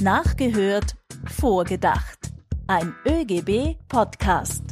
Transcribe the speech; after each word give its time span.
Nachgehört, 0.00 0.94
vorgedacht. 1.26 2.30
Ein 2.68 2.94
ÖGB-Podcast. 3.04 4.62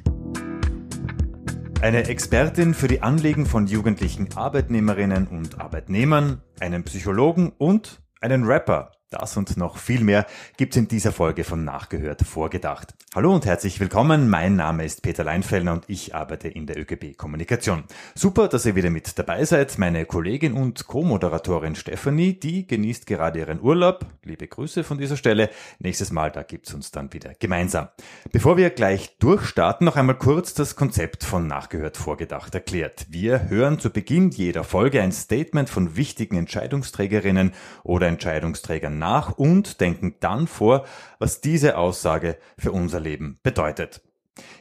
Eine 1.81 2.07
Expertin 2.07 2.75
für 2.75 2.87
die 2.87 3.03
Anliegen 3.03 3.45
von 3.45 3.67
jugendlichen 3.67 4.29
Arbeitnehmerinnen 4.37 5.27
und 5.27 5.61
Arbeitnehmern, 5.61 6.43
einen 6.61 6.85
Psychologen 6.85 7.53
und 7.59 8.01
einen 8.21 8.45
Rapper. 8.45 8.93
Das 9.11 9.37
und 9.37 9.57
noch 9.57 9.79
viel 9.79 10.01
mehr 10.01 10.27
gibt's 10.57 10.77
in 10.77 10.89
dieser 10.89 11.13
Folge 11.13 11.45
von 11.45 11.65
Nachgehört 11.65 12.23
vorgedacht. 12.23 12.93
Hallo 13.15 13.33
und 13.33 13.47
herzlich 13.47 13.79
willkommen. 13.79 14.29
Mein 14.29 14.57
Name 14.57 14.85
ist 14.85 15.03
Peter 15.03 15.23
Leinfellner 15.23 15.75
und 15.75 15.85
ich 15.87 16.17
arbeite 16.17 16.49
in 16.49 16.67
der 16.67 16.77
ÖGB 16.77 17.17
Kommunikation. 17.17 17.85
Super, 18.17 18.49
dass 18.49 18.67
ihr 18.67 18.75
wieder 18.75 18.91
mit 18.91 19.17
dabei 19.17 19.45
seid. 19.45 19.79
Meine 19.79 20.07
Kollegin 20.07 20.55
und 20.55 20.89
Co-Moderatorin 20.89 21.77
Stefanie, 21.77 22.35
die 22.35 22.67
genießt 22.67 23.07
gerade 23.07 23.39
ihren 23.39 23.61
Urlaub. 23.61 24.07
Liebe 24.25 24.49
Grüße 24.49 24.83
von 24.83 24.99
dieser 24.99 25.17
Stelle. 25.17 25.51
Nächstes 25.79 26.11
Mal, 26.11 26.33
da 26.33 26.43
gibt's 26.43 26.75
uns 26.75 26.91
dann 26.91 27.13
wieder 27.13 27.35
gemeinsam. 27.39 27.87
Bevor 28.33 28.57
wir 28.57 28.71
gleich 28.71 29.19
durchstarten, 29.19 29.85
noch 29.85 29.95
einmal 29.95 30.19
kurz 30.19 30.53
das 30.53 30.75
Konzept 30.75 31.23
von 31.23 31.47
Nachgehört 31.47 31.97
vorgedacht 31.97 32.57
erklärt. 32.57 33.07
Wir 33.09 33.49
hören 33.49 33.79
zu 33.79 33.91
Beginn 33.91 34.31
jeder 34.31 34.65
Folge 34.65 35.01
ein 35.01 35.13
Statement 35.13 35.71
von 35.71 35.97
wichtigen 35.97 36.37
Entscheidungsträgerinnen 36.37 37.53
oder 37.85 38.09
Entscheidungsträgern 38.09 38.96
nach 38.99 39.33
und 39.39 39.81
denken 39.81 40.17
dann 40.21 40.47
vor, 40.47 40.85
was 41.19 41.41
diese 41.41 41.77
Aussage 41.77 42.39
für 42.59 42.73
unser 42.73 43.01
Leben 43.01 43.39
bedeutet. 43.43 44.03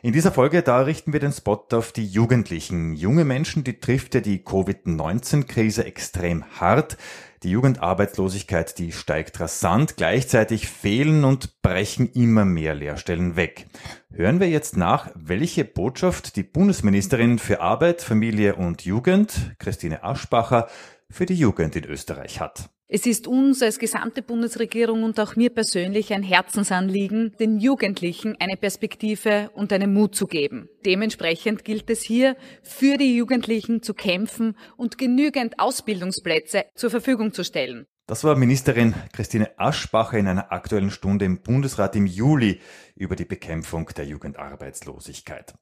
In 0.01 0.13
dieser 0.13 0.31
Folge, 0.31 0.61
da 0.61 0.81
richten 0.81 1.13
wir 1.13 1.19
den 1.19 1.33
Spot 1.33 1.65
auf 1.73 1.91
die 1.91 2.05
Jugendlichen. 2.05 2.93
Junge 2.93 3.25
Menschen, 3.25 3.63
die 3.63 3.79
trifft 3.79 4.15
ja 4.15 4.21
die 4.21 4.43
Covid-19-Krise 4.43 5.83
extrem 5.85 6.45
hart. 6.59 6.97
Die 7.43 7.49
Jugendarbeitslosigkeit, 7.49 8.77
die 8.77 8.91
steigt 8.91 9.39
rasant. 9.39 9.97
Gleichzeitig 9.97 10.67
fehlen 10.67 11.23
und 11.25 11.61
brechen 11.61 12.09
immer 12.11 12.45
mehr 12.45 12.73
Lehrstellen 12.73 13.35
weg. 13.35 13.67
Hören 14.11 14.39
wir 14.39 14.49
jetzt 14.49 14.77
nach, 14.77 15.11
welche 15.15 15.65
Botschaft 15.65 16.37
die 16.37 16.43
Bundesministerin 16.43 17.37
für 17.37 17.61
Arbeit, 17.61 18.01
Familie 18.01 18.55
und 18.55 18.85
Jugend, 18.85 19.55
Christine 19.59 20.03
Aschbacher, 20.03 20.67
für 21.09 21.25
die 21.25 21.35
Jugend 21.35 21.75
in 21.75 21.85
Österreich 21.85 22.39
hat. 22.39 22.69
Es 22.87 23.07
ist 23.07 23.25
uns 23.25 23.63
als 23.63 23.79
gesamte 23.79 24.21
Bundesregierung 24.21 25.01
und 25.01 25.19
auch 25.19 25.35
mir 25.35 25.49
persönlich 25.49 26.13
ein 26.13 26.21
Herzensanliegen, 26.21 27.35
den 27.39 27.59
Jugendlichen 27.59 28.35
eine 28.39 28.57
Perspektive 28.57 29.49
und 29.55 29.73
einen 29.73 29.91
Mut 29.91 30.13
zu 30.13 30.27
geben. 30.27 30.69
Dementsprechend 30.85 31.65
gilt 31.65 31.89
es 31.89 32.03
hier, 32.03 32.37
für 32.61 32.97
die 32.97 33.15
Jugendlichen 33.15 33.81
zu 33.81 33.95
kämpfen 33.95 34.55
und 34.77 34.99
genügend 34.99 35.59
Ausbildungsplätze 35.59 36.65
zur 36.75 36.91
Verfügung 36.91 37.33
zu 37.33 37.43
stellen. 37.43 37.87
Das 38.05 38.23
war 38.23 38.35
Ministerin 38.35 38.93
Christine 39.13 39.57
Aschbacher 39.57 40.19
in 40.19 40.27
einer 40.27 40.51
aktuellen 40.51 40.91
Stunde 40.91 41.25
im 41.25 41.41
Bundesrat 41.41 41.95
im 41.95 42.05
Juli 42.05 42.61
über 42.95 43.15
die 43.15 43.25
Bekämpfung 43.25 43.89
der 43.97 44.05
Jugendarbeitslosigkeit. 44.05 45.55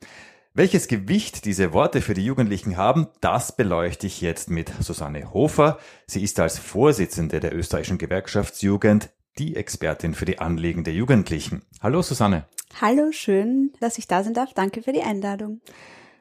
Welches 0.55 0.87
Gewicht 0.87 1.45
diese 1.45 1.73
Worte 1.73 1.99
für 1.99 2.13
die 2.13 2.23
Jugendlichen 2.23 2.77
haben, 2.77 3.07
das 3.21 3.55
beleuchte 3.55 4.05
ich 4.05 4.21
jetzt 4.21 4.51
mit 4.51 4.71
Susanne 4.81 5.33
Hofer. 5.33 5.79
Sie 6.05 6.21
ist 6.21 6.39
als 6.39 6.59
Vorsitzende 6.59 7.39
der 7.39 7.55
österreichischen 7.55 7.97
Gewerkschaftsjugend 7.97 9.09
die 9.39 9.55
Expertin 9.55 10.13
für 10.13 10.25
die 10.25 10.37
Anliegen 10.37 10.83
der 10.83 10.93
Jugendlichen. 10.93 11.63
Hallo 11.81 12.03
Susanne. 12.03 12.45
Hallo, 12.79 13.11
schön, 13.11 13.73
dass 13.79 13.97
ich 13.97 14.07
da 14.07 14.23
sein 14.23 14.35
darf. 14.35 14.53
Danke 14.53 14.83
für 14.83 14.93
die 14.93 15.01
Einladung. 15.01 15.59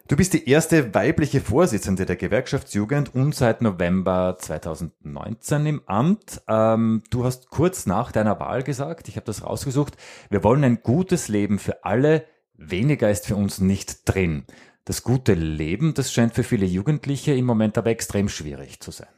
Du 0.08 0.16
bist 0.16 0.32
die 0.32 0.48
erste 0.48 0.94
weibliche 0.94 1.42
Vorsitzende 1.42 2.06
der 2.06 2.16
Gewerkschaftsjugend 2.16 3.14
und 3.14 3.34
seit 3.34 3.60
November 3.60 4.36
2019 4.38 5.66
im 5.66 5.82
Amt. 5.84 6.40
Ähm, 6.48 7.02
du 7.10 7.24
hast 7.24 7.50
kurz 7.50 7.84
nach 7.84 8.12
deiner 8.12 8.40
Wahl 8.40 8.62
gesagt, 8.62 9.08
ich 9.08 9.16
habe 9.16 9.26
das 9.26 9.44
rausgesucht, 9.44 9.98
wir 10.30 10.42
wollen 10.42 10.64
ein 10.64 10.82
gutes 10.82 11.28
Leben 11.28 11.58
für 11.58 11.84
alle, 11.84 12.24
weniger 12.70 13.10
ist 13.10 13.26
für 13.26 13.36
uns 13.36 13.60
nicht 13.60 14.02
drin. 14.04 14.44
Das 14.84 15.02
gute 15.02 15.34
Leben, 15.34 15.94
das 15.94 16.12
scheint 16.12 16.34
für 16.34 16.42
viele 16.42 16.66
Jugendliche 16.66 17.32
im 17.32 17.44
Moment 17.44 17.78
aber 17.78 17.90
extrem 17.90 18.28
schwierig 18.28 18.80
zu 18.80 18.90
sein. 18.90 19.08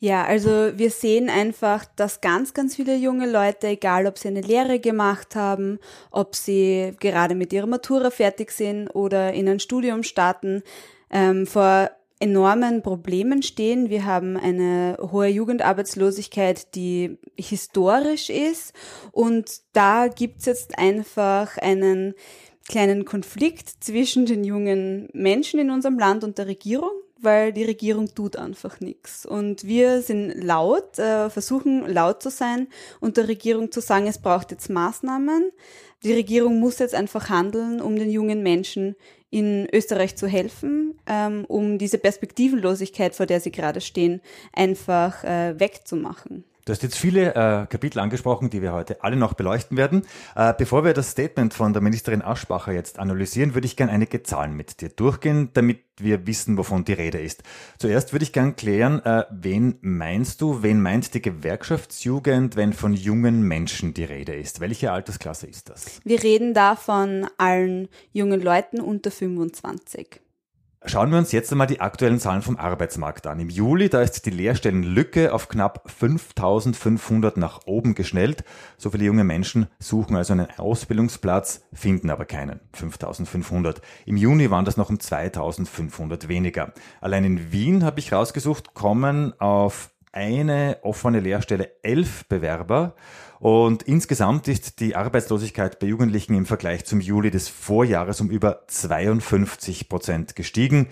Ja, 0.00 0.24
also 0.24 0.76
wir 0.76 0.90
sehen 0.90 1.30
einfach, 1.30 1.84
dass 1.94 2.20
ganz, 2.20 2.54
ganz 2.54 2.74
viele 2.74 2.96
junge 2.96 3.30
Leute, 3.30 3.68
egal 3.68 4.08
ob 4.08 4.18
sie 4.18 4.26
eine 4.26 4.40
Lehre 4.40 4.80
gemacht 4.80 5.36
haben, 5.36 5.78
ob 6.10 6.34
sie 6.34 6.96
gerade 6.98 7.36
mit 7.36 7.52
ihrer 7.52 7.68
Matura 7.68 8.10
fertig 8.10 8.50
sind 8.50 8.88
oder 8.88 9.32
in 9.32 9.48
ein 9.48 9.60
Studium 9.60 10.02
starten, 10.02 10.64
ähm, 11.08 11.46
vor 11.46 11.88
enormen 12.18 12.82
Problemen 12.82 13.44
stehen. 13.44 13.90
Wir 13.90 14.04
haben 14.04 14.36
eine 14.36 14.96
hohe 15.00 15.28
Jugendarbeitslosigkeit, 15.28 16.74
die 16.74 17.18
historisch 17.36 18.28
ist 18.28 18.72
und 19.12 19.60
da 19.72 20.08
gibt's 20.08 20.46
jetzt 20.46 20.78
einfach 20.80 21.58
einen 21.58 22.14
kleinen 22.68 23.04
Konflikt 23.04 23.68
zwischen 23.82 24.26
den 24.26 24.44
jungen 24.44 25.08
Menschen 25.12 25.60
in 25.60 25.70
unserem 25.70 25.98
Land 25.98 26.24
und 26.24 26.38
der 26.38 26.46
Regierung, 26.46 26.90
weil 27.18 27.52
die 27.52 27.64
Regierung 27.64 28.14
tut 28.14 28.36
einfach 28.36 28.80
nichts. 28.80 29.24
Und 29.24 29.64
wir 29.64 30.02
sind 30.02 30.42
laut, 30.42 30.98
äh, 30.98 31.30
versuchen 31.30 31.86
laut 31.86 32.22
zu 32.22 32.30
sein 32.30 32.68
und 33.00 33.16
der 33.16 33.28
Regierung 33.28 33.70
zu 33.70 33.80
sagen, 33.80 34.06
es 34.06 34.18
braucht 34.18 34.50
jetzt 34.50 34.70
Maßnahmen. 34.70 35.50
Die 36.02 36.12
Regierung 36.12 36.58
muss 36.58 36.78
jetzt 36.78 36.94
einfach 36.94 37.28
handeln, 37.28 37.80
um 37.80 37.96
den 37.96 38.10
jungen 38.10 38.42
Menschen 38.42 38.96
in 39.30 39.66
Österreich 39.72 40.16
zu 40.16 40.26
helfen, 40.26 40.98
ähm, 41.06 41.44
um 41.46 41.78
diese 41.78 41.98
Perspektivenlosigkeit, 41.98 43.14
vor 43.14 43.26
der 43.26 43.40
sie 43.40 43.50
gerade 43.50 43.80
stehen, 43.80 44.20
einfach 44.52 45.24
äh, 45.24 45.58
wegzumachen. 45.58 46.44
Du 46.64 46.70
hast 46.70 46.84
jetzt 46.84 46.96
viele 46.96 47.30
äh, 47.30 47.66
Kapitel 47.66 47.98
angesprochen, 47.98 48.48
die 48.48 48.62
wir 48.62 48.72
heute 48.72 49.02
alle 49.02 49.16
noch 49.16 49.34
beleuchten 49.34 49.76
werden. 49.76 50.02
Äh, 50.36 50.54
bevor 50.56 50.84
wir 50.84 50.94
das 50.94 51.10
Statement 51.10 51.52
von 51.54 51.72
der 51.72 51.82
Ministerin 51.82 52.22
Aschbacher 52.22 52.70
jetzt 52.70 53.00
analysieren, 53.00 53.54
würde 53.54 53.66
ich 53.66 53.76
gerne 53.76 53.90
einige 53.90 54.22
Zahlen 54.22 54.54
mit 54.54 54.80
dir 54.80 54.88
durchgehen, 54.88 55.50
damit 55.54 55.80
wir 55.96 56.24
wissen, 56.28 56.56
wovon 56.56 56.84
die 56.84 56.92
Rede 56.92 57.18
ist. 57.18 57.42
Zuerst 57.78 58.12
würde 58.12 58.22
ich 58.22 58.32
gerne 58.32 58.52
klären, 58.52 59.04
äh, 59.04 59.24
wen 59.30 59.78
meinst 59.80 60.40
du, 60.40 60.62
wen 60.62 60.80
meint 60.80 61.14
die 61.14 61.22
Gewerkschaftsjugend, 61.22 62.54
wenn 62.54 62.72
von 62.72 62.94
jungen 62.94 63.42
Menschen 63.42 63.92
die 63.92 64.04
Rede 64.04 64.36
ist? 64.36 64.60
Welche 64.60 64.92
Altersklasse 64.92 65.48
ist 65.48 65.68
das? 65.68 66.00
Wir 66.04 66.22
reden 66.22 66.54
da 66.54 66.76
von 66.76 67.26
allen 67.38 67.88
jungen 68.12 68.40
Leuten 68.40 68.80
unter 68.80 69.10
25. 69.10 70.21
Schauen 70.84 71.12
wir 71.12 71.18
uns 71.18 71.30
jetzt 71.30 71.52
einmal 71.52 71.68
die 71.68 71.80
aktuellen 71.80 72.18
Zahlen 72.18 72.42
vom 72.42 72.56
Arbeitsmarkt 72.56 73.28
an. 73.28 73.38
Im 73.38 73.48
Juli, 73.48 73.88
da 73.88 74.02
ist 74.02 74.26
die 74.26 74.30
Lehrstellenlücke 74.30 75.32
auf 75.32 75.48
knapp 75.48 75.88
5500 75.88 77.36
nach 77.36 77.60
oben 77.66 77.94
geschnellt. 77.94 78.42
So 78.78 78.90
viele 78.90 79.04
junge 79.04 79.22
Menschen 79.22 79.68
suchen 79.78 80.16
also 80.16 80.32
einen 80.32 80.48
Ausbildungsplatz, 80.58 81.62
finden 81.72 82.10
aber 82.10 82.24
keinen. 82.24 82.58
5500. 82.72 83.80
Im 84.06 84.16
Juni 84.16 84.50
waren 84.50 84.64
das 84.64 84.76
noch 84.76 84.90
um 84.90 84.98
2500 84.98 86.26
weniger. 86.26 86.72
Allein 87.00 87.24
in 87.24 87.52
Wien 87.52 87.84
habe 87.84 88.00
ich 88.00 88.12
rausgesucht, 88.12 88.74
kommen 88.74 89.38
auf 89.38 89.90
eine 90.10 90.78
offene 90.82 91.20
Lehrstelle 91.20 91.70
elf 91.82 92.26
Bewerber 92.26 92.96
und 93.42 93.82
insgesamt 93.82 94.46
ist 94.46 94.78
die 94.78 94.94
Arbeitslosigkeit 94.94 95.80
bei 95.80 95.88
Jugendlichen 95.88 96.32
im 96.36 96.46
Vergleich 96.46 96.84
zum 96.84 97.00
Juli 97.00 97.32
des 97.32 97.48
Vorjahres 97.48 98.20
um 98.20 98.30
über 98.30 98.68
52 98.68 99.88
Prozent 99.88 100.36
gestiegen. 100.36 100.90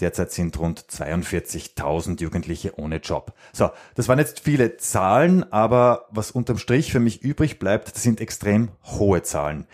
Derzeit 0.00 0.32
sind 0.32 0.58
rund 0.58 0.80
42.000 0.80 2.20
Jugendliche 2.20 2.76
ohne 2.80 2.96
Job. 2.96 3.32
So, 3.52 3.70
das 3.94 4.08
waren 4.08 4.18
jetzt 4.18 4.40
viele 4.40 4.76
Zahlen, 4.76 5.44
aber 5.52 6.06
was 6.10 6.32
unterm 6.32 6.58
Strich 6.58 6.90
für 6.90 6.98
mich 6.98 7.22
übrig 7.22 7.60
bleibt, 7.60 7.94
das 7.94 8.02
sind 8.02 8.20
extrem 8.20 8.70
hohe 8.82 9.22
Zahlen. 9.22 9.68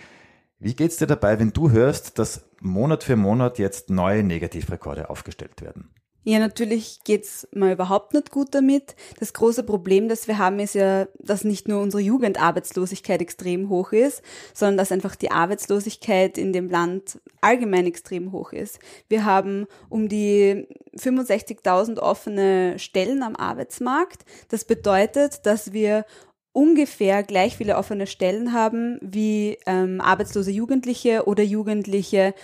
Wie 0.59 0.75
geht's 0.75 0.99
dir 0.99 1.07
dabei, 1.07 1.39
wenn 1.39 1.55
du 1.55 1.71
hörst, 1.71 2.19
dass 2.19 2.45
Monat 2.61 3.03
für 3.03 3.17
Monat 3.17 3.59
jetzt 3.59 3.89
neue 3.89 4.23
Negativrekorde 4.23 5.09
aufgestellt 5.09 5.63
werden? 5.63 5.89
Ja, 6.23 6.39
natürlich 6.39 7.01
geht's 7.05 7.49
mal 7.55 7.73
überhaupt 7.73 8.13
nicht 8.13 8.31
gut 8.31 8.55
damit. 8.55 8.95
Das 9.19 9.33
große 9.33 9.63
Problem, 9.63 10.09
das 10.09 10.29
wir 10.29 10.37
haben, 10.37 10.59
ist 10.59 10.75
ja, 10.75 11.07
dass 11.19 11.45
nicht 11.45 11.67
nur 11.67 11.81
unsere 11.81 12.03
Jugendarbeitslosigkeit 12.03 13.23
extrem 13.23 13.71
hoch 13.71 13.93
ist, 13.93 14.23
sondern 14.53 14.77
dass 14.77 14.93
einfach 14.93 15.17
die 15.17 15.31
Arbeitslosigkeit 15.31 16.37
in 16.37 16.53
dem 16.53 16.69
Land 16.69 17.21
allgemein 17.41 17.87
extrem 17.87 18.33
hoch 18.33 18.53
ist. 18.53 18.81
Wir 19.09 19.25
haben 19.25 19.67
um 19.89 20.11
die 20.11 20.69
65.000 20.95 21.99
offene 21.99 22.79
Stellen 22.79 23.23
am 23.23 23.35
Arbeitsmarkt. 23.35 24.27
Das 24.49 24.67
bedeutet, 24.67 25.47
dass 25.47 25.73
wir 25.73 26.05
ungefähr 26.53 27.23
gleich 27.23 27.57
viele 27.57 27.77
offene 27.77 28.07
Stellen 28.07 28.53
haben 28.53 28.99
wie 29.01 29.57
ähm, 29.67 30.03
arbeitslose 30.03 30.51
Jugendliche 30.51 31.25
oder 31.27 31.43
Jugendliche, 31.43 32.35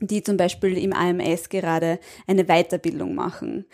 die 0.00 0.22
zum 0.22 0.36
Beispiel 0.36 0.76
im 0.78 0.92
AMS 0.92 1.48
gerade 1.48 1.98
eine 2.26 2.44
Weiterbildung 2.44 3.14
machen. 3.14 3.66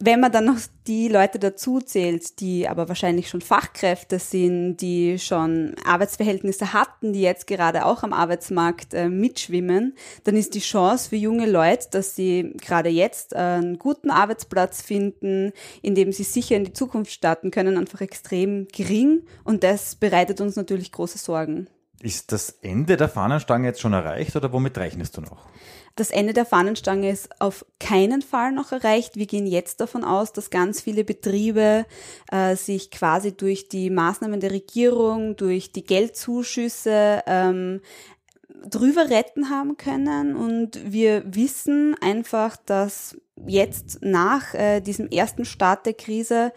wenn 0.00 0.20
man 0.20 0.30
dann 0.30 0.44
noch 0.44 0.58
die 0.86 1.08
Leute 1.08 1.40
dazu 1.40 1.80
zählt, 1.80 2.38
die 2.38 2.68
aber 2.68 2.88
wahrscheinlich 2.88 3.28
schon 3.28 3.40
Fachkräfte 3.40 4.20
sind, 4.20 4.76
die 4.76 5.18
schon 5.18 5.74
Arbeitsverhältnisse 5.84 6.72
hatten, 6.72 7.12
die 7.12 7.20
jetzt 7.20 7.48
gerade 7.48 7.84
auch 7.84 8.04
am 8.04 8.12
Arbeitsmarkt 8.12 8.94
äh, 8.94 9.08
mitschwimmen, 9.08 9.96
dann 10.22 10.36
ist 10.36 10.54
die 10.54 10.60
Chance 10.60 11.08
für 11.08 11.16
junge 11.16 11.50
Leute, 11.50 11.88
dass 11.90 12.14
sie 12.14 12.52
gerade 12.60 12.90
jetzt 12.90 13.34
einen 13.34 13.78
guten 13.80 14.10
Arbeitsplatz 14.10 14.82
finden, 14.82 15.52
in 15.82 15.96
dem 15.96 16.12
sie 16.12 16.22
sicher 16.22 16.54
in 16.54 16.64
die 16.64 16.72
Zukunft 16.72 17.10
starten 17.10 17.50
können, 17.50 17.76
einfach 17.76 18.00
extrem 18.00 18.68
gering. 18.68 19.22
Und 19.42 19.64
das 19.64 19.96
bereitet 19.96 20.40
uns 20.40 20.54
natürlich 20.54 20.92
große 20.92 21.18
Sorgen. 21.18 21.66
Ist 22.00 22.30
das 22.30 22.50
Ende 22.62 22.96
der 22.96 23.08
Fahnenstange 23.08 23.66
jetzt 23.66 23.80
schon 23.80 23.92
erreicht 23.92 24.36
oder 24.36 24.52
womit 24.52 24.78
rechnest 24.78 25.16
du 25.16 25.20
noch? 25.20 25.46
Das 25.96 26.10
Ende 26.10 26.32
der 26.32 26.46
Fahnenstange 26.46 27.10
ist 27.10 27.28
auf 27.40 27.66
keinen 27.80 28.22
Fall 28.22 28.52
noch 28.52 28.70
erreicht. 28.70 29.16
Wir 29.16 29.26
gehen 29.26 29.48
jetzt 29.48 29.80
davon 29.80 30.04
aus, 30.04 30.32
dass 30.32 30.50
ganz 30.50 30.80
viele 30.80 31.02
Betriebe 31.02 31.86
äh, 32.30 32.54
sich 32.54 32.92
quasi 32.92 33.36
durch 33.36 33.68
die 33.68 33.90
Maßnahmen 33.90 34.38
der 34.38 34.52
Regierung, 34.52 35.34
durch 35.34 35.72
die 35.72 35.82
Geldzuschüsse 35.82 37.24
ähm, 37.26 37.80
drüber 38.64 39.10
retten 39.10 39.50
haben 39.50 39.76
können. 39.76 40.36
Und 40.36 40.78
wir 40.84 41.24
wissen 41.26 41.96
einfach, 42.00 42.56
dass 42.56 43.16
jetzt 43.46 43.98
nach 44.00 44.54
äh, 44.54 44.80
diesem 44.80 45.08
ersten 45.08 45.44
Start 45.44 45.84
der 45.84 45.94
Krise 45.94 46.52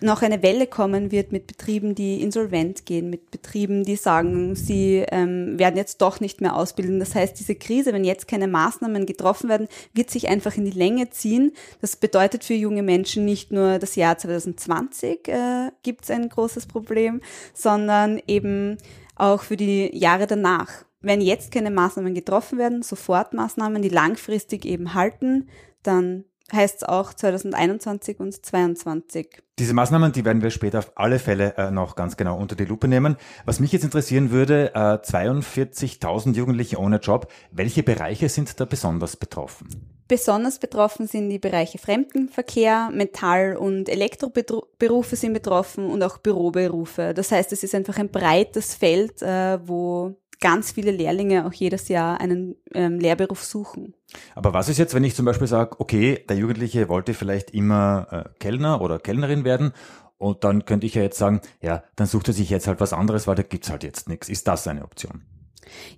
noch 0.00 0.22
eine 0.22 0.42
Welle 0.42 0.66
kommen 0.66 1.10
wird 1.10 1.32
mit 1.32 1.46
Betrieben, 1.46 1.94
die 1.94 2.22
insolvent 2.22 2.86
gehen, 2.86 3.10
mit 3.10 3.30
Betrieben, 3.30 3.84
die 3.84 3.96
sagen, 3.96 4.54
sie 4.54 5.04
ähm, 5.10 5.58
werden 5.58 5.76
jetzt 5.76 6.00
doch 6.02 6.20
nicht 6.20 6.40
mehr 6.40 6.56
ausbilden. 6.56 6.98
Das 6.98 7.14
heißt, 7.14 7.38
diese 7.38 7.54
Krise, 7.54 7.92
wenn 7.92 8.04
jetzt 8.04 8.28
keine 8.28 8.48
Maßnahmen 8.48 9.06
getroffen 9.06 9.48
werden, 9.48 9.68
wird 9.92 10.10
sich 10.10 10.28
einfach 10.28 10.56
in 10.56 10.64
die 10.64 10.78
Länge 10.78 11.10
ziehen. 11.10 11.52
Das 11.80 11.96
bedeutet 11.96 12.44
für 12.44 12.54
junge 12.54 12.82
Menschen 12.82 13.24
nicht 13.24 13.52
nur 13.52 13.78
das 13.78 13.96
Jahr 13.96 14.18
2020 14.18 15.28
äh, 15.28 15.70
gibt 15.82 16.04
es 16.04 16.10
ein 16.10 16.28
großes 16.28 16.66
Problem, 16.66 17.20
sondern 17.54 18.20
eben 18.26 18.78
auch 19.14 19.42
für 19.42 19.56
die 19.56 19.96
Jahre 19.96 20.26
danach. 20.26 20.84
Wenn 21.00 21.20
jetzt 21.20 21.52
keine 21.52 21.70
Maßnahmen 21.70 22.14
getroffen 22.14 22.58
werden, 22.58 22.82
Sofortmaßnahmen, 22.82 23.82
die 23.82 23.88
langfristig 23.88 24.64
eben 24.64 24.94
halten, 24.94 25.48
dann 25.82 26.24
heißt 26.52 26.76
es 26.76 26.82
auch 26.84 27.12
2021 27.12 28.20
und 28.20 28.32
2022. 28.32 29.42
Diese 29.58 29.74
Maßnahmen, 29.74 30.12
die 30.12 30.24
werden 30.24 30.42
wir 30.42 30.50
später 30.50 30.80
auf 30.80 30.92
alle 30.96 31.18
Fälle 31.18 31.54
äh, 31.56 31.70
noch 31.70 31.96
ganz 31.96 32.16
genau 32.16 32.36
unter 32.38 32.56
die 32.56 32.66
Lupe 32.66 32.88
nehmen. 32.88 33.16
Was 33.46 33.58
mich 33.58 33.72
jetzt 33.72 33.84
interessieren 33.84 34.30
würde, 34.30 34.74
äh, 34.74 34.98
42.000 34.98 36.34
Jugendliche 36.34 36.78
ohne 36.78 36.98
Job, 36.98 37.32
welche 37.50 37.82
Bereiche 37.82 38.28
sind 38.28 38.60
da 38.60 38.64
besonders 38.66 39.16
betroffen? 39.16 39.96
Besonders 40.08 40.60
betroffen 40.60 41.08
sind 41.08 41.30
die 41.30 41.40
Bereiche 41.40 41.78
Fremdenverkehr, 41.78 42.90
Metall- 42.92 43.56
und 43.56 43.88
Elektroberufe 43.88 45.16
sind 45.16 45.32
betroffen 45.32 45.90
und 45.90 46.00
auch 46.02 46.18
Büroberufe. 46.18 47.12
Das 47.12 47.32
heißt, 47.32 47.50
es 47.52 47.64
ist 47.64 47.74
einfach 47.74 47.98
ein 47.98 48.10
breites 48.10 48.74
Feld, 48.74 49.20
äh, 49.22 49.58
wo 49.66 50.14
ganz 50.40 50.72
viele 50.72 50.90
Lehrlinge 50.90 51.46
auch 51.46 51.52
jedes 51.52 51.88
Jahr 51.88 52.20
einen 52.20 52.56
ähm, 52.74 52.98
Lehrberuf 52.98 53.42
suchen. 53.42 53.94
Aber 54.34 54.52
was 54.52 54.68
ist 54.68 54.78
jetzt, 54.78 54.94
wenn 54.94 55.04
ich 55.04 55.14
zum 55.14 55.24
Beispiel 55.24 55.46
sage, 55.46 55.80
okay, 55.80 56.24
der 56.28 56.36
Jugendliche 56.36 56.88
wollte 56.88 57.14
vielleicht 57.14 57.50
immer 57.50 58.06
äh, 58.10 58.38
Kellner 58.38 58.80
oder 58.80 58.98
Kellnerin 58.98 59.44
werden 59.44 59.72
und 60.18 60.44
dann 60.44 60.64
könnte 60.64 60.86
ich 60.86 60.94
ja 60.94 61.02
jetzt 61.02 61.18
sagen, 61.18 61.40
ja, 61.60 61.82
dann 61.96 62.06
sucht 62.06 62.28
er 62.28 62.34
sich 62.34 62.50
jetzt 62.50 62.66
halt 62.66 62.80
was 62.80 62.92
anderes, 62.92 63.26
weil 63.26 63.34
da 63.34 63.42
gibt's 63.42 63.70
halt 63.70 63.84
jetzt 63.84 64.08
nichts. 64.08 64.28
Ist 64.28 64.48
das 64.48 64.66
eine 64.66 64.84
Option? 64.84 65.22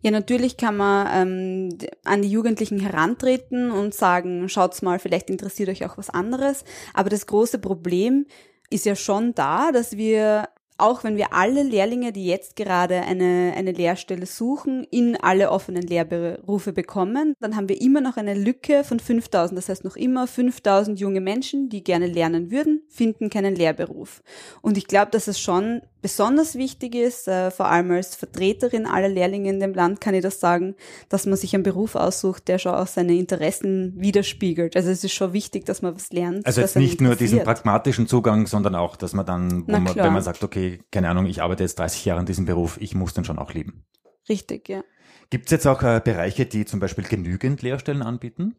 Ja, 0.01 0.11
natürlich 0.11 0.57
kann 0.57 0.77
man 0.77 1.09
ähm, 1.13 1.79
an 2.05 2.23
die 2.23 2.31
Jugendlichen 2.31 2.81
herantreten 2.81 3.71
und 3.71 3.95
sagen, 3.95 4.49
schaut's 4.49 4.83
mal, 4.83 4.99
vielleicht 4.99 5.31
interessiert 5.31 5.69
euch 5.69 5.85
auch 5.85 5.99
was 5.99 6.11
anderes. 6.11 6.65
Aber 6.95 7.11
das 7.11 7.27
große 7.27 7.59
Problem 7.59 8.27
ist 8.71 8.87
ja 8.87 8.97
schon 8.97 9.35
da, 9.35 9.73
dass 9.73 9.97
wir 9.97 10.49
auch 10.79 11.05
wenn 11.05 11.17
wir 11.17 11.33
alle 11.33 11.63
Lehrlinge, 11.65 12.13
die 12.13 12.27
jetzt 12.27 12.57
gerade 12.57 13.03
eine, 13.03 13.53
eine 13.57 13.73
Lehrstelle 13.73 14.27
suchen, 14.27 14.85
in 14.91 15.17
alle 15.17 15.51
offenen 15.51 15.83
Lehrberufe 15.83 16.73
bekommen, 16.73 17.35
dann 17.41 17.57
haben 17.57 17.69
wir 17.69 17.81
immer 17.81 18.01
noch 18.01 18.17
eine 18.17 18.35
Lücke 18.35 18.85
von 18.85 19.01
5000. 19.01 19.59
Das 19.59 19.69
heißt 19.69 19.85
noch 19.85 19.97
immer 19.97 20.27
5000 20.27 20.99
junge 21.01 21.21
Menschen, 21.21 21.69
die 21.69 21.83
gerne 21.83 22.07
lernen 22.07 22.51
würden, 22.51 22.83
finden 22.89 23.29
keinen 23.29 23.57
Lehrberuf. 23.57 24.23
Und 24.63 24.79
ich 24.79 24.87
glaube, 24.87 25.11
dass 25.11 25.27
es 25.27 25.41
schon 25.41 25.83
besonders 26.01 26.55
wichtig 26.55 26.95
ist, 26.95 27.29
äh, 27.29 27.51
vor 27.51 27.67
allem 27.67 27.91
als 27.91 28.15
Vertreterin 28.15 28.87
aller 28.87 29.09
Lehrlinge 29.09 29.51
in 29.51 29.61
dem 29.61 29.75
Land 29.75 30.01
kann 30.01 30.15
ich 30.15 30.23
das 30.23 30.41
sagen, 30.41 30.75
dass 31.09 31.27
man 31.27 31.37
sich 31.37 31.55
einen 31.55 31.63
Beruf 31.63 31.95
aussucht, 31.95 32.49
der 32.49 32.59
schon 32.59 32.75
auch 32.75 32.87
seine 32.87 33.15
Interessen 33.15 33.95
widerspiegelt. 33.97 34.77
Also 34.77 34.91
es 34.91 35.05
ist 35.05 35.13
schon 35.13 35.33
wichtig, 35.33 35.65
dass 35.67 35.83
man 35.83 35.95
was 35.95 36.11
lernt. 36.11 36.47
Also 36.47 36.61
jetzt 36.61 36.77
nicht 36.77 37.01
nur 37.01 37.17
diesen 37.17 37.41
pragmatischen 37.41 38.07
Zugang, 38.07 38.47
sondern 38.47 38.75
auch, 38.75 38.97
dass 38.97 39.13
man 39.13 39.27
dann, 39.27 39.65
man, 39.67 39.95
wenn 39.95 40.13
man 40.13 40.23
sagt, 40.23 40.45
okay, 40.45 40.81
keine 40.91 41.09
Ahnung, 41.09 41.27
ich 41.27 41.43
arbeite 41.43 41.63
jetzt 41.63 41.79
30 41.79 42.05
Jahre 42.05 42.21
in 42.21 42.27
diesem 42.27 42.45
Beruf, 42.45 42.79
ich 42.81 42.95
muss 42.95 43.15
den 43.15 43.25
schon 43.25 43.39
auch 43.39 43.53
lieben. 43.53 43.85
Richtig, 44.29 44.69
ja. 44.69 44.83
Gibt 45.31 45.47
es 45.47 45.51
jetzt 45.51 45.67
auch 45.67 45.83
äh, 45.83 46.01
Bereiche, 46.03 46.47
die 46.47 46.65
zum 46.65 46.81
Beispiel 46.81 47.05
genügend 47.05 47.63
Lehrstellen 47.63 48.03
anbieten? 48.03 48.57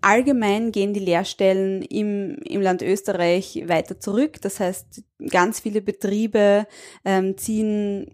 Allgemein 0.00 0.72
gehen 0.72 0.94
die 0.94 1.00
Lehrstellen 1.00 1.82
im, 1.82 2.36
im 2.44 2.60
Land 2.60 2.82
Österreich 2.82 3.62
weiter 3.66 4.00
zurück. 4.00 4.40
Das 4.40 4.58
heißt, 4.58 5.02
ganz 5.30 5.60
viele 5.60 5.80
Betriebe 5.80 6.66
ähm, 7.04 7.36
ziehen 7.36 8.10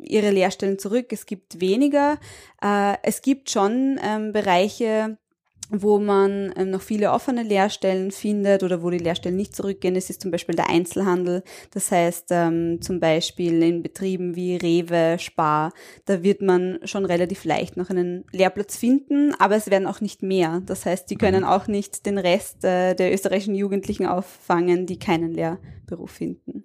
ihre 0.00 0.30
Lehrstellen 0.30 0.78
zurück. 0.78 1.12
Es 1.12 1.26
gibt 1.26 1.60
weniger. 1.60 2.18
Äh, 2.62 2.96
es 3.02 3.22
gibt 3.22 3.50
schon 3.50 4.00
ähm, 4.02 4.32
Bereiche, 4.32 5.18
wo 5.72 5.98
man 5.98 6.52
ähm, 6.56 6.70
noch 6.70 6.82
viele 6.82 7.12
offene 7.12 7.42
Lehrstellen 7.42 8.10
findet 8.10 8.62
oder 8.62 8.82
wo 8.82 8.90
die 8.90 8.98
Lehrstellen 8.98 9.36
nicht 9.36 9.56
zurückgehen. 9.56 9.96
Es 9.96 10.10
ist 10.10 10.20
zum 10.20 10.30
Beispiel 10.30 10.54
der 10.54 10.68
Einzelhandel. 10.68 11.42
Das 11.70 11.90
heißt, 11.90 12.26
ähm, 12.30 12.80
zum 12.82 13.00
Beispiel 13.00 13.62
in 13.62 13.82
Betrieben 13.82 14.36
wie 14.36 14.56
Rewe, 14.56 15.18
Spar, 15.18 15.72
da 16.04 16.22
wird 16.22 16.42
man 16.42 16.78
schon 16.84 17.06
relativ 17.06 17.44
leicht 17.44 17.76
noch 17.76 17.88
einen 17.88 18.24
Lehrplatz 18.32 18.76
finden, 18.76 19.34
aber 19.38 19.56
es 19.56 19.70
werden 19.70 19.86
auch 19.86 20.02
nicht 20.02 20.22
mehr. 20.22 20.62
Das 20.66 20.84
heißt, 20.84 21.08
die 21.10 21.16
können 21.16 21.42
mhm. 21.42 21.48
auch 21.48 21.66
nicht 21.66 22.04
den 22.04 22.18
Rest 22.18 22.64
äh, 22.64 22.94
der 22.94 23.12
österreichischen 23.12 23.54
Jugendlichen 23.54 24.06
auffangen, 24.06 24.86
die 24.86 24.98
keinen 24.98 25.32
Lehrberuf 25.32 26.10
finden. 26.10 26.64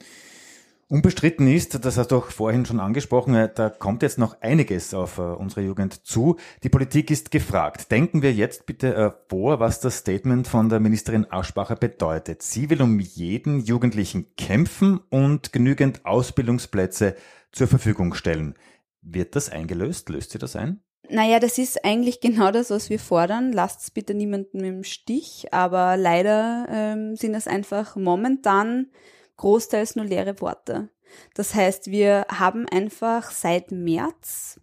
Unbestritten 0.90 1.48
ist, 1.48 1.84
das 1.84 1.98
hast 1.98 2.12
du 2.12 2.16
auch 2.16 2.28
vorhin 2.28 2.66
schon 2.66 2.80
angesprochen, 2.80 3.36
äh, 3.36 3.52
da 3.54 3.70
kommt 3.70 4.04
jetzt 4.04 4.18
noch 4.18 4.40
einiges 4.40 4.94
auf 4.94 5.18
äh, 5.18 5.22
unsere 5.22 5.60
Jugend 5.62 6.06
zu. 6.08 6.38
Die 6.64 6.70
Politik 6.70 7.12
ist 7.12 7.30
gefragt. 7.30 7.92
Denken 7.92 8.22
wir 8.22 8.32
jetzt 8.32 8.66
bitte 8.66 8.96
äh, 8.96 9.12
vor, 9.28 9.60
was 9.60 9.82
das 9.82 9.98
Statement 9.98 10.48
von 10.48 10.70
der 10.70 10.80
Ministerin 10.80 11.30
Aschbacher 11.30 11.76
bedeutet. 11.76 12.42
Sie 12.42 12.70
will 12.70 12.82
um 12.82 13.02
jeden 13.02 13.60
Jugendlichen 13.60 14.34
kämpfen 14.38 15.02
und 15.10 15.52
genügend 15.52 16.06
Ausbildungsplätze 16.06 17.18
zur 17.52 17.68
Verfügung 17.68 18.14
stellen. 18.14 18.56
Wird 19.02 19.36
das 19.36 19.50
eingelöst? 19.50 20.08
Löst 20.08 20.32
sie 20.32 20.38
das 20.38 20.56
ein? 20.56 20.80
Naja, 21.10 21.40
das 21.40 21.58
ist 21.58 21.84
eigentlich 21.84 22.22
genau 22.22 22.52
das, 22.52 22.70
was 22.70 22.90
wir 22.90 23.00
fordern. 23.00 23.52
Lasst 23.52 23.82
es 23.82 23.92
bitte 23.92 24.14
niemanden 24.14 24.64
im 24.64 24.86
Stich, 24.86 25.48
aber 25.52 25.98
leider 25.98 26.66
ähm, 26.70 27.18
sind 27.18 27.36
es 27.36 27.46
einfach 27.46 27.98
momentan 27.98 28.88
großteils 29.38 29.96
nur 29.96 30.06
leere 30.06 30.42
Worte. 30.42 30.90
Das 31.34 31.56
heißt, 31.56 31.90
wir 31.90 32.26
haben 32.30 32.68
einfach 32.68 33.32
seit 33.32 33.72
März 33.72 34.60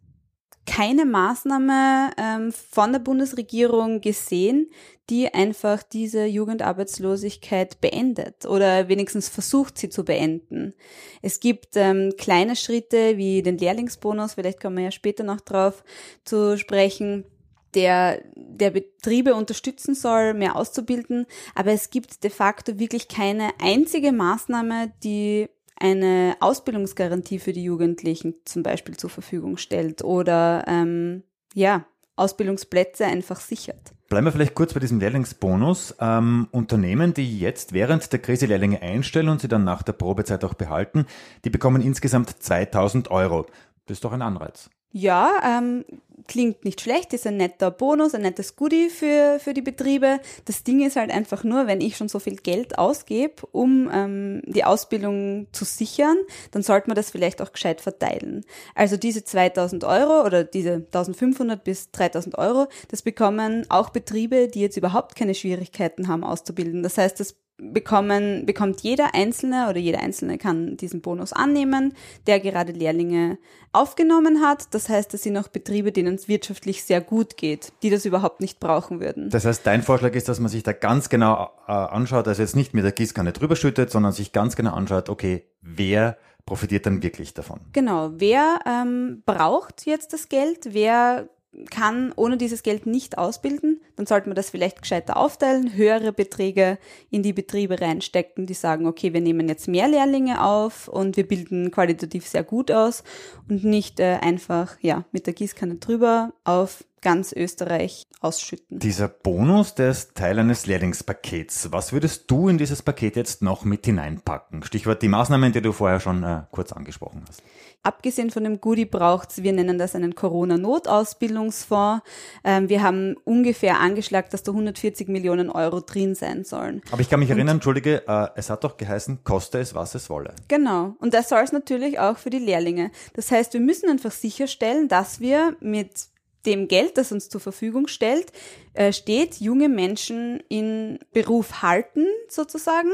keine 0.66 1.04
Maßnahme 1.04 2.10
ähm, 2.16 2.52
von 2.52 2.92
der 2.92 2.98
Bundesregierung 2.98 4.00
gesehen, 4.00 4.70
die 5.10 5.32
einfach 5.32 5.82
diese 5.82 6.25
Jugendarbeitslosigkeit 6.25 7.80
beendet 7.80 8.46
oder 8.46 8.88
wenigstens 8.88 9.28
versucht, 9.28 9.76
sie 9.76 9.90
zu 9.90 10.04
beenden. 10.04 10.72
Es 11.20 11.40
gibt 11.40 11.76
ähm, 11.76 12.14
kleine 12.16 12.56
Schritte 12.56 13.18
wie 13.18 13.42
den 13.42 13.58
Lehrlingsbonus, 13.58 14.34
vielleicht 14.34 14.60
kommen 14.60 14.78
wir 14.78 14.84
ja 14.84 14.90
später 14.90 15.25
noch 15.25 15.40
drauf 15.42 15.84
zu 16.25 16.56
sprechen, 16.56 17.25
der, 17.74 18.22
der 18.34 18.70
Betriebe 18.70 19.34
unterstützen 19.34 19.94
soll, 19.94 20.34
mehr 20.34 20.56
auszubilden. 20.56 21.26
Aber 21.54 21.72
es 21.72 21.90
gibt 21.90 22.24
de 22.24 22.30
facto 22.30 22.78
wirklich 22.78 23.08
keine 23.08 23.50
einzige 23.60 24.12
Maßnahme, 24.12 24.92
die 25.02 25.48
eine 25.76 26.36
Ausbildungsgarantie 26.40 27.38
für 27.38 27.52
die 27.52 27.64
Jugendlichen 27.64 28.34
zum 28.44 28.62
Beispiel 28.62 28.96
zur 28.96 29.10
Verfügung 29.10 29.56
stellt 29.56 30.04
oder 30.04 30.64
ähm, 30.68 31.24
ja, 31.52 31.84
Ausbildungsplätze 32.16 33.04
einfach 33.04 33.40
sichert. 33.40 33.92
Bleiben 34.08 34.26
wir 34.26 34.32
vielleicht 34.32 34.54
kurz 34.54 34.72
bei 34.72 34.80
diesem 34.80 35.00
Lehrlingsbonus. 35.00 35.96
Ähm, 35.98 36.48
Unternehmen, 36.52 37.14
die 37.14 37.38
jetzt 37.40 37.72
während 37.72 38.12
der 38.12 38.20
Krise 38.20 38.46
Lehrlinge 38.46 38.80
einstellen 38.80 39.28
und 39.28 39.40
sie 39.40 39.48
dann 39.48 39.64
nach 39.64 39.82
der 39.82 39.94
Probezeit 39.94 40.44
auch 40.44 40.54
behalten, 40.54 41.06
die 41.44 41.50
bekommen 41.50 41.82
insgesamt 41.82 42.30
2000 42.42 43.10
Euro. 43.10 43.46
Das 43.86 43.96
ist 43.96 44.04
doch 44.04 44.12
ein 44.12 44.22
Anreiz. 44.22 44.70
Ja, 44.96 45.58
ähm, 45.58 45.84
klingt 46.28 46.64
nicht 46.64 46.80
schlecht, 46.80 47.12
ist 47.12 47.26
ein 47.26 47.36
netter 47.36 47.72
Bonus, 47.72 48.14
ein 48.14 48.22
nettes 48.22 48.54
Goodie 48.54 48.88
für, 48.90 49.40
für 49.40 49.52
die 49.52 49.60
Betriebe. 49.60 50.20
Das 50.44 50.62
Ding 50.62 50.86
ist 50.86 50.94
halt 50.94 51.10
einfach 51.10 51.42
nur, 51.42 51.66
wenn 51.66 51.80
ich 51.80 51.96
schon 51.96 52.08
so 52.08 52.20
viel 52.20 52.36
Geld 52.36 52.78
ausgebe, 52.78 53.44
um 53.50 53.90
ähm, 53.92 54.42
die 54.46 54.62
Ausbildung 54.62 55.48
zu 55.50 55.64
sichern, 55.64 56.16
dann 56.52 56.62
sollte 56.62 56.86
man 56.86 56.94
das 56.94 57.10
vielleicht 57.10 57.42
auch 57.42 57.52
gescheit 57.52 57.80
verteilen. 57.80 58.44
Also 58.76 58.96
diese 58.96 59.24
2000 59.24 59.82
Euro 59.82 60.24
oder 60.24 60.44
diese 60.44 60.74
1500 60.74 61.64
bis 61.64 61.90
3000 61.90 62.38
Euro, 62.38 62.68
das 62.86 63.02
bekommen 63.02 63.66
auch 63.70 63.90
Betriebe, 63.90 64.46
die 64.46 64.60
jetzt 64.60 64.76
überhaupt 64.76 65.16
keine 65.16 65.34
Schwierigkeiten 65.34 66.06
haben 66.06 66.22
auszubilden. 66.22 66.84
Das 66.84 66.98
heißt, 66.98 67.18
das 67.18 67.34
bekommen, 67.56 68.46
bekommt 68.46 68.80
jeder 68.80 69.14
Einzelne 69.14 69.68
oder 69.68 69.78
jeder 69.78 70.00
Einzelne 70.00 70.38
kann 70.38 70.76
diesen 70.76 71.00
Bonus 71.00 71.32
annehmen, 71.32 71.94
der 72.26 72.40
gerade 72.40 72.73
Lehrlinge 72.73 73.38
aufgenommen 73.73 74.40
hat. 74.40 74.75
Das 74.75 74.88
heißt, 74.88 75.14
das 75.14 75.23
sind 75.23 75.37
auch 75.37 75.49
Betriebe, 75.49 75.92
denen 75.92 76.16
es 76.16 76.26
wirtschaftlich 76.26 76.82
sehr 76.84 77.00
gut 77.00 77.37
geht, 77.37 77.73
die 77.82 77.90
das 77.90 78.04
überhaupt 78.04 78.40
nicht 78.40 78.58
brauchen 78.58 79.00
würden. 79.00 79.30
Das 79.30 79.44
heißt, 79.44 79.66
dein 79.66 79.82
Vorschlag 79.82 80.14
ist, 80.14 80.28
dass 80.28 80.40
man 80.40 80.49
sich 80.49 80.62
da 80.62 80.73
ganz 80.73 81.08
genau 81.08 81.50
äh, 81.68 81.73
anschaut, 81.73 82.26
also 82.26 82.42
jetzt 82.42 82.56
nicht 82.56 82.75
mit 82.75 82.84
der 82.84 82.92
Gießkanne 82.92 83.32
drüber 83.32 83.56
schüttet, 83.56 83.90
sondern 83.90 84.12
sich 84.12 84.32
ganz 84.32 84.56
genau 84.56 84.75
anschaut, 84.75 85.08
okay, 85.08 85.44
wer 85.61 86.18
profitiert 86.46 86.87
dann 86.87 87.02
wirklich 87.02 87.34
davon? 87.34 87.61
Genau, 87.73 88.11
wer 88.16 88.58
ähm, 88.66 89.23
braucht 89.25 89.87
jetzt 89.87 90.12
das 90.12 90.28
Geld, 90.28 90.68
wer 90.75 91.28
kann 91.70 92.12
ohne 92.16 92.37
dieses 92.37 92.62
Geld 92.62 92.87
nicht 92.87 93.18
ausbilden, 93.18 93.80
dann 93.96 94.06
sollte 94.06 94.28
man 94.28 94.37
das 94.37 94.50
vielleicht 94.50 94.82
gescheiter 94.82 95.16
aufteilen, 95.16 95.75
höhere 95.75 96.12
Beträge 96.12 96.78
in 97.11 97.23
die 97.23 97.32
Betriebe 97.32 97.80
reinstecken, 97.80 98.46
die 98.46 98.54
sagen, 98.54 98.87
okay, 98.87 99.12
wir 99.12 99.20
nehmen 99.20 99.49
jetzt 99.49 99.68
mehr 99.68 99.88
Lehrlinge 99.88 100.42
auf 100.42 100.88
und 100.88 101.16
wir 101.16 101.26
bilden 101.26 101.70
qualitativ 101.70 102.26
sehr 102.26 102.44
gut 102.44 102.70
aus 102.70 103.04
und 103.49 103.64
nicht 103.64 104.00
äh, 104.00 104.18
einfach 104.20 104.76
ja 104.80 105.04
mit 105.12 105.26
der 105.26 105.34
Gießkanne 105.34 105.76
drüber 105.76 106.32
auf 106.44 106.84
ganz 107.04 107.32
Österreich 107.32 108.06
ausschütten. 108.20 108.80
Dieser 108.80 109.08
Bonus, 109.08 109.75
der 109.75 109.90
ist 109.90 110.16
Teil 110.16 110.38
eines 110.38 110.66
Lehrlingspakets. 110.66 111.70
Was 111.70 111.92
würdest 111.92 112.30
du 112.30 112.49
in 112.49 112.58
dieses 112.58 112.82
Paket 112.82 113.14
jetzt 113.14 113.42
noch 113.42 113.64
mit 113.64 113.84
hineinpacken? 113.84 114.64
Stichwort 114.64 115.02
die 115.02 115.08
Maßnahmen, 115.08 115.52
die 115.52 115.61
du 115.61 115.73
vorher 115.73 116.00
schon 116.00 116.25
äh, 116.25 116.42
kurz 116.50 116.73
angesprochen 116.73 117.23
hast. 117.28 117.42
Abgesehen 117.82 118.30
von 118.30 118.44
dem 118.44 118.62
Goodie 118.62 118.87
braucht's, 118.87 119.42
wir 119.42 119.52
nennen 119.52 119.76
das 119.76 119.94
einen 119.94 120.14
Corona-Notausbildungsfonds. 120.14 122.02
Ähm, 122.42 122.70
wir 122.70 122.82
haben 122.82 123.14
ungefähr 123.25 123.78
angeschlagen, 123.78 124.28
dass 124.30 124.42
da 124.42 124.52
140 124.52 125.08
Millionen 125.08 125.50
Euro 125.50 125.80
drin 125.80 126.14
sein 126.14 126.44
sollen. 126.44 126.80
Aber 126.90 127.02
ich 127.02 127.11
kann 127.11 127.20
mich 127.20 127.28
Und, 127.28 127.37
erinnern, 127.37 127.58
entschuldige, 127.58 128.08
äh, 128.08 128.28
es 128.37 128.49
hat 128.49 128.64
doch 128.64 128.78
geheißen, 128.78 129.23
koste 129.23 129.58
es, 129.58 129.75
was 129.75 129.94
es 129.94 130.08
wolle. 130.08 130.34
Genau. 130.49 130.94
Und 130.99 131.12
das 131.12 131.28
soll 131.28 131.42
es 131.42 131.52
natürlich 131.52 131.99
auch 131.99 132.16
für 132.16 132.30
die 132.30 132.38
Lehrlinge. 132.38 132.90
Das 133.12 133.30
heißt, 133.30 133.52
wir 133.52 133.61
müssen 133.61 133.90
einfach 133.90 134.12
sicherstellen, 134.12 134.88
dass 134.88 135.20
wir 135.20 135.54
mit 135.61 136.13
dem 136.46 136.68
Geld, 136.68 136.98
das 136.98 137.12
uns 137.12 137.28
zur 137.28 137.40
Verfügung 137.40 137.86
stellt, 137.86 138.32
äh, 138.74 138.92
steht, 138.92 139.40
junge 139.40 139.68
Menschen 139.68 140.40
in 140.48 140.98
Beruf 141.12 141.62
halten, 141.62 142.06
sozusagen. 142.28 142.92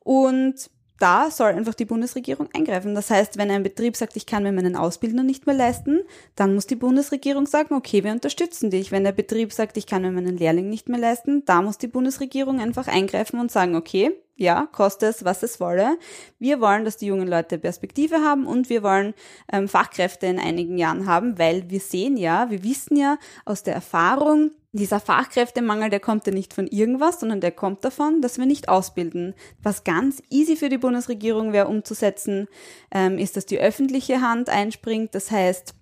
Und 0.00 0.70
da 0.98 1.30
soll 1.30 1.50
einfach 1.50 1.74
die 1.74 1.84
Bundesregierung 1.84 2.48
eingreifen. 2.54 2.94
Das 2.94 3.10
heißt, 3.10 3.38
wenn 3.38 3.50
ein 3.50 3.62
Betrieb 3.62 3.96
sagt, 3.96 4.16
ich 4.16 4.26
kann 4.26 4.42
mir 4.42 4.52
meinen 4.52 4.76
Ausbildner 4.76 5.22
nicht 5.22 5.46
mehr 5.46 5.54
leisten, 5.54 6.00
dann 6.34 6.54
muss 6.54 6.66
die 6.66 6.76
Bundesregierung 6.76 7.46
sagen, 7.46 7.74
okay, 7.74 8.04
wir 8.04 8.12
unterstützen 8.12 8.70
dich. 8.70 8.92
Wenn 8.92 9.04
der 9.04 9.12
Betrieb 9.12 9.52
sagt, 9.52 9.76
ich 9.76 9.86
kann 9.86 10.02
mir 10.02 10.10
meinen 10.10 10.36
Lehrling 10.36 10.68
nicht 10.68 10.88
mehr 10.88 11.00
leisten, 11.00 11.44
da 11.44 11.62
muss 11.62 11.78
die 11.78 11.88
Bundesregierung 11.88 12.60
einfach 12.60 12.88
eingreifen 12.88 13.40
und 13.40 13.50
sagen, 13.50 13.76
okay, 13.76 14.12
ja, 14.36 14.68
koste 14.70 15.06
es, 15.06 15.24
was 15.24 15.42
es 15.42 15.60
wolle. 15.60 15.98
Wir 16.38 16.60
wollen, 16.60 16.84
dass 16.84 16.98
die 16.98 17.06
jungen 17.06 17.26
Leute 17.26 17.58
Perspektive 17.58 18.16
haben 18.16 18.46
und 18.46 18.68
wir 18.68 18.82
wollen 18.82 19.14
ähm, 19.50 19.66
Fachkräfte 19.66 20.26
in 20.26 20.38
einigen 20.38 20.76
Jahren 20.76 21.06
haben, 21.06 21.38
weil 21.38 21.70
wir 21.70 21.80
sehen 21.80 22.16
ja, 22.18 22.50
wir 22.50 22.62
wissen 22.62 22.96
ja 22.96 23.16
aus 23.46 23.62
der 23.62 23.74
Erfahrung, 23.74 24.50
dieser 24.76 25.00
Fachkräftemangel, 25.00 25.90
der 25.90 26.00
kommt 26.00 26.26
ja 26.26 26.32
nicht 26.32 26.54
von 26.54 26.66
irgendwas, 26.66 27.20
sondern 27.20 27.40
der 27.40 27.52
kommt 27.52 27.84
davon, 27.84 28.20
dass 28.20 28.38
wir 28.38 28.46
nicht 28.46 28.68
ausbilden. 28.68 29.34
Was 29.62 29.84
ganz 29.84 30.22
easy 30.30 30.56
für 30.56 30.68
die 30.68 30.78
Bundesregierung 30.78 31.52
wäre 31.52 31.68
umzusetzen, 31.68 32.48
ähm, 32.90 33.18
ist, 33.18 33.36
dass 33.36 33.46
die 33.46 33.58
öffentliche 33.58 34.20
Hand 34.20 34.48
einspringt. 34.48 35.14
Das 35.14 35.30
heißt, 35.30 35.74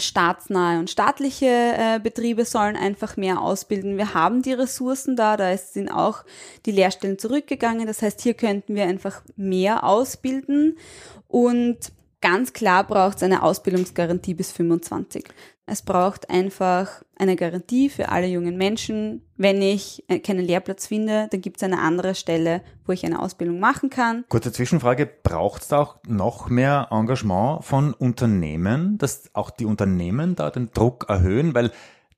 staatsnahe 0.00 0.78
und 0.78 0.90
staatliche 0.90 1.46
äh, 1.46 2.00
Betriebe 2.02 2.44
sollen 2.44 2.76
einfach 2.76 3.16
mehr 3.16 3.40
ausbilden. 3.40 3.96
Wir 3.96 4.14
haben 4.14 4.42
die 4.42 4.52
Ressourcen 4.52 5.16
da, 5.16 5.36
da 5.36 5.56
sind 5.56 5.90
auch 5.90 6.24
die 6.66 6.72
Lehrstellen 6.72 7.18
zurückgegangen. 7.18 7.86
Das 7.86 8.02
heißt, 8.02 8.20
hier 8.20 8.34
könnten 8.34 8.74
wir 8.74 8.84
einfach 8.84 9.22
mehr 9.36 9.84
ausbilden 9.84 10.78
und 11.26 11.78
ganz 12.20 12.52
klar 12.52 12.84
braucht 12.86 13.18
es 13.18 13.22
eine 13.22 13.42
Ausbildungsgarantie 13.42 14.34
bis 14.34 14.52
25. 14.52 15.28
Es 15.70 15.82
braucht 15.82 16.30
einfach 16.30 17.02
eine 17.18 17.36
Garantie 17.36 17.90
für 17.90 18.08
alle 18.08 18.26
jungen 18.26 18.56
Menschen. 18.56 19.22
Wenn 19.36 19.60
ich 19.60 20.02
äh, 20.08 20.18
keinen 20.18 20.44
Lehrplatz 20.44 20.86
finde, 20.86 21.28
dann 21.30 21.42
gibt 21.42 21.58
es 21.58 21.62
eine 21.62 21.80
andere 21.80 22.14
Stelle, 22.14 22.62
wo 22.86 22.92
ich 22.92 23.04
eine 23.04 23.20
Ausbildung 23.20 23.60
machen 23.60 23.90
kann. 23.90 24.24
Kurze 24.30 24.50
Zwischenfrage, 24.50 25.06
braucht 25.06 25.62
es 25.62 25.68
da 25.68 25.80
auch 25.80 25.96
noch 26.06 26.48
mehr 26.48 26.88
Engagement 26.90 27.64
von 27.64 27.92
Unternehmen, 27.92 28.96
dass 28.96 29.30
auch 29.34 29.50
die 29.50 29.66
Unternehmen 29.66 30.36
da 30.36 30.48
den 30.50 30.70
Druck 30.70 31.04
erhöhen? 31.08 31.54
Weil, 31.54 31.70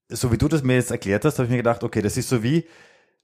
so 0.09 0.31
wie 0.31 0.39
du 0.39 0.47
das 0.47 0.63
mir 0.63 0.75
jetzt 0.75 0.93
erklärt 0.93 1.25
hast, 1.25 1.39
habe 1.39 1.47
ich 1.47 1.51
mir 1.51 1.57
gedacht, 1.57 1.83
okay, 1.83 2.03
das 2.03 2.17
ist 2.17 2.29
so 2.29 2.45
wie, 2.45 2.67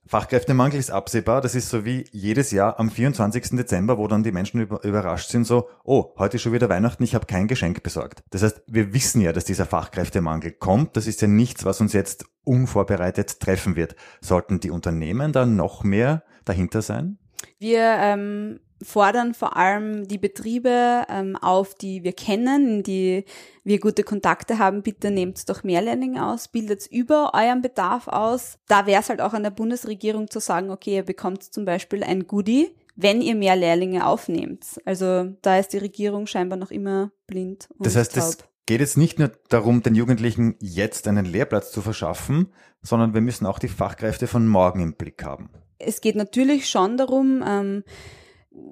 Fachkräftemangel 0.07 0.79
ist 0.79 0.89
absehbar. 0.89 1.41
Das 1.41 1.53
ist 1.53 1.69
so 1.69 1.83
wie 1.85 2.05
jedes 2.11 2.51
Jahr 2.51 2.79
am 2.79 2.89
24. 2.89 3.57
Dezember, 3.57 3.97
wo 3.97 4.07
dann 4.07 4.23
die 4.23 4.31
Menschen 4.31 4.61
überrascht 4.61 5.29
sind, 5.29 5.45
so, 5.45 5.69
oh, 5.83 6.13
heute 6.17 6.37
ist 6.37 6.43
schon 6.43 6.53
wieder 6.53 6.69
Weihnachten, 6.69 7.03
ich 7.03 7.13
habe 7.13 7.25
kein 7.25 7.47
Geschenk 7.47 7.83
besorgt. 7.83 8.23
Das 8.29 8.43
heißt, 8.43 8.63
wir 8.67 8.93
wissen 8.93 9.21
ja, 9.21 9.33
dass 9.33 9.45
dieser 9.45 9.65
Fachkräftemangel 9.65 10.51
kommt. 10.51 10.95
Das 10.95 11.07
ist 11.07 11.21
ja 11.21 11.27
nichts, 11.27 11.65
was 11.65 11.81
uns 11.81 11.93
jetzt 11.93 12.25
unvorbereitet 12.43 13.39
treffen 13.39 13.75
wird. 13.75 13.95
Sollten 14.21 14.59
die 14.59 14.71
Unternehmen 14.71 15.33
da 15.33 15.45
noch 15.45 15.83
mehr 15.83 16.23
dahinter 16.45 16.81
sein? 16.81 17.17
Wir 17.59 17.97
ähm, 17.99 18.59
fordern 18.83 19.33
vor 19.33 19.57
allem 19.57 20.07
die 20.07 20.17
Betriebe 20.17 21.03
ähm, 21.09 21.35
auf, 21.35 21.75
die 21.75 22.03
wir 22.03 22.13
kennen, 22.13 22.77
in 22.77 22.83
die 22.83 23.25
wir 23.63 23.79
gute 23.79 24.03
Kontakte 24.03 24.59
haben, 24.59 24.83
bitte 24.83 25.11
nehmt 25.11 25.49
doch 25.49 25.63
mehr 25.63 25.81
Learning 25.81 26.17
aus, 26.17 26.47
bildet 26.47 26.85
über 26.87 27.31
euren 27.33 27.61
Bedarf 27.61 28.07
aus. 28.07 28.57
Da 28.67 28.85
wäre 28.85 29.01
es 29.01 29.09
halt 29.09 29.21
auch 29.21 29.33
an 29.33 29.43
der 29.43 29.51
Bundesregierung 29.51 30.29
zu 30.29 30.39
sagen, 30.39 30.69
okay, 30.69 30.95
ihr 30.95 31.03
bekommt 31.03 31.43
zum 31.43 31.65
Beispiel 31.65 32.03
ein 32.03 32.27
Goodie, 32.27 32.75
wenn 32.95 33.21
ihr 33.21 33.35
mehr 33.35 33.55
Lehrlinge 33.55 34.05
aufnehmt. 34.05 34.65
Also 34.85 35.35
da 35.41 35.57
ist 35.57 35.73
die 35.73 35.77
Regierung 35.77 36.27
scheinbar 36.27 36.57
noch 36.57 36.71
immer 36.71 37.11
blind. 37.27 37.69
Und 37.77 37.85
das 37.85 37.95
heißt, 37.95 38.15
taub. 38.15 38.23
es 38.23 38.37
geht 38.65 38.79
jetzt 38.79 38.97
nicht 38.97 39.19
nur 39.19 39.31
darum, 39.49 39.83
den 39.83 39.95
Jugendlichen 39.95 40.55
jetzt 40.59 41.07
einen 41.07 41.25
Lehrplatz 41.25 41.71
zu 41.71 41.81
verschaffen, 41.81 42.53
sondern 42.81 43.13
wir 43.13 43.21
müssen 43.21 43.45
auch 43.45 43.59
die 43.59 43.67
Fachkräfte 43.67 44.27
von 44.27 44.47
morgen 44.47 44.81
im 44.81 44.93
Blick 44.93 45.23
haben. 45.23 45.49
Es 45.79 46.01
geht 46.01 46.15
natürlich 46.15 46.69
schon 46.69 46.97
darum, 46.97 47.43
ähm, 47.47 47.83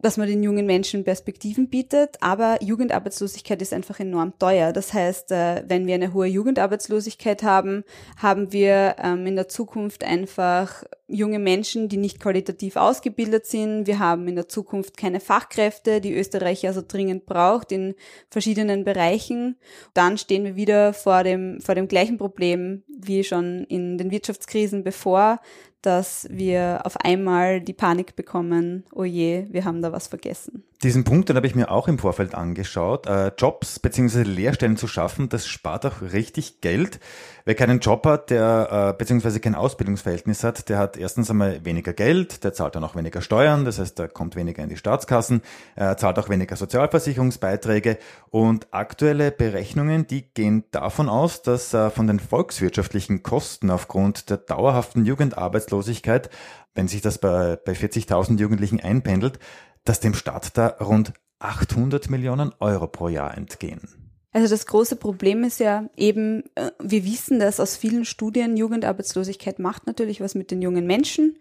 dass 0.01 0.17
man 0.17 0.27
den 0.27 0.43
jungen 0.43 0.65
Menschen 0.65 1.03
Perspektiven 1.03 1.69
bietet, 1.69 2.17
aber 2.21 2.61
Jugendarbeitslosigkeit 2.61 3.61
ist 3.61 3.73
einfach 3.73 3.99
enorm 3.99 4.37
teuer. 4.37 4.71
Das 4.71 4.93
heißt, 4.93 5.31
äh, 5.31 5.63
wenn 5.67 5.87
wir 5.87 5.95
eine 5.95 6.13
hohe 6.13 6.27
Jugendarbeitslosigkeit 6.27 7.43
haben, 7.43 7.83
haben 8.17 8.51
wir 8.53 8.97
ähm, 9.01 9.25
in 9.25 9.35
der 9.35 9.47
Zukunft 9.47 10.03
einfach 10.03 10.83
junge 11.07 11.39
Menschen, 11.39 11.87
die 11.87 11.97
nicht 11.97 12.19
qualitativ 12.19 12.75
ausgebildet 12.75 13.45
sind. 13.45 13.85
Wir 13.87 13.99
haben 13.99 14.27
in 14.27 14.35
der 14.35 14.47
Zukunft 14.47 14.97
keine 14.97 15.19
Fachkräfte, 15.19 16.01
die 16.01 16.15
Österreich 16.15 16.65
also 16.65 16.81
dringend 16.87 17.25
braucht 17.25 17.71
in 17.71 17.95
verschiedenen 18.29 18.83
Bereichen. 18.83 19.57
Dann 19.93 20.17
stehen 20.17 20.43
wir 20.43 20.55
wieder 20.55 20.93
vor 20.93 21.23
dem, 21.23 21.61
vor 21.61 21.75
dem 21.75 21.87
gleichen 21.87 22.17
Problem 22.17 22.83
wie 22.87 23.23
schon 23.23 23.65
in 23.65 23.97
den 23.97 24.11
Wirtschaftskrisen 24.11 24.83
bevor, 24.83 25.39
dass 25.85 26.27
wir 26.29 26.81
auf 26.83 26.97
einmal 26.97 27.61
die 27.61 27.73
Panik 27.73 28.15
bekommen, 28.15 28.83
oh 28.93 29.03
je, 29.03 29.47
wir 29.51 29.65
haben 29.65 29.81
da 29.81 29.91
was 29.91 30.07
vergessen. 30.07 30.63
Diesen 30.85 31.03
Punkt, 31.03 31.29
den 31.29 31.35
habe 31.35 31.47
ich 31.47 31.55
mir 31.55 31.71
auch 31.71 31.87
im 31.87 31.97
Vorfeld 31.97 32.35
angeschaut. 32.35 33.07
Äh, 33.07 33.31
Jobs 33.39 33.79
bzw. 33.79 34.21
Lehrstellen 34.21 34.77
zu 34.77 34.87
schaffen, 34.87 35.29
das 35.29 35.47
spart 35.47 35.83
auch 35.83 36.03
richtig 36.13 36.61
Geld. 36.61 36.99
Wer 37.43 37.55
keinen 37.55 37.79
Job 37.79 38.05
hat, 38.05 38.29
der 38.29 38.93
äh, 38.93 38.97
bzw. 38.97 39.39
kein 39.39 39.55
Ausbildungsverhältnis 39.55 40.43
hat, 40.43 40.69
der 40.69 40.77
hat 40.77 40.95
erstens 40.95 41.31
einmal 41.31 41.65
weniger 41.65 41.93
Geld, 41.93 42.43
der 42.43 42.53
zahlt 42.53 42.75
dann 42.75 42.83
auch 42.83 42.95
weniger 42.95 43.21
Steuern, 43.21 43.65
das 43.65 43.79
heißt, 43.79 43.97
er 43.99 44.09
kommt 44.09 44.35
weniger 44.35 44.61
in 44.61 44.69
die 44.69 44.77
Staatskassen, 44.77 45.41
er 45.75 45.97
zahlt 45.97 46.19
auch 46.19 46.29
weniger 46.29 46.55
Sozialversicherungsbeiträge 46.55 47.97
und 48.29 48.67
aktuelle 48.69 49.31
Berechnungen, 49.31 50.05
die 50.05 50.31
gehen 50.33 50.65
davon 50.69 51.09
aus, 51.09 51.41
dass 51.41 51.73
äh, 51.73 51.89
von 51.89 52.05
den 52.05 52.19
volkswirtschaftlichen 52.19 53.23
Kosten 53.23 53.71
aufgrund 53.71 54.29
der 54.29 54.37
dauerhaften 54.37 55.03
Jugendarbeitslosigkeit, 55.05 56.29
wenn 56.75 56.87
sich 56.87 57.01
das 57.01 57.17
bei, 57.17 57.55
bei 57.55 57.71
40.000 57.71 58.37
Jugendlichen 58.39 58.79
einpendelt, 58.79 59.39
dass 59.85 59.99
dem 59.99 60.13
Staat 60.13 60.57
da 60.57 60.67
rund 60.67 61.13
800 61.39 62.09
Millionen 62.09 62.53
Euro 62.59 62.87
pro 62.87 63.07
Jahr 63.07 63.35
entgehen. 63.35 64.05
Also 64.31 64.49
das 64.49 64.65
große 64.65 64.97
Problem 64.97 65.45
ist 65.45 65.61
ja 65.61 65.89
eben, 65.95 66.43
äh, 66.55 66.71
wir 66.83 67.05
wissen 67.05 67.39
das 67.39 67.61
aus 67.61 67.77
vielen 67.77 68.03
Studien, 68.03 68.57
Jugendarbeitslosigkeit 68.57 69.59
macht 69.59 69.87
natürlich 69.87 70.19
was 70.19 70.35
mit 70.35 70.51
den 70.51 70.61
jungen 70.61 70.85
Menschen, 70.85 71.37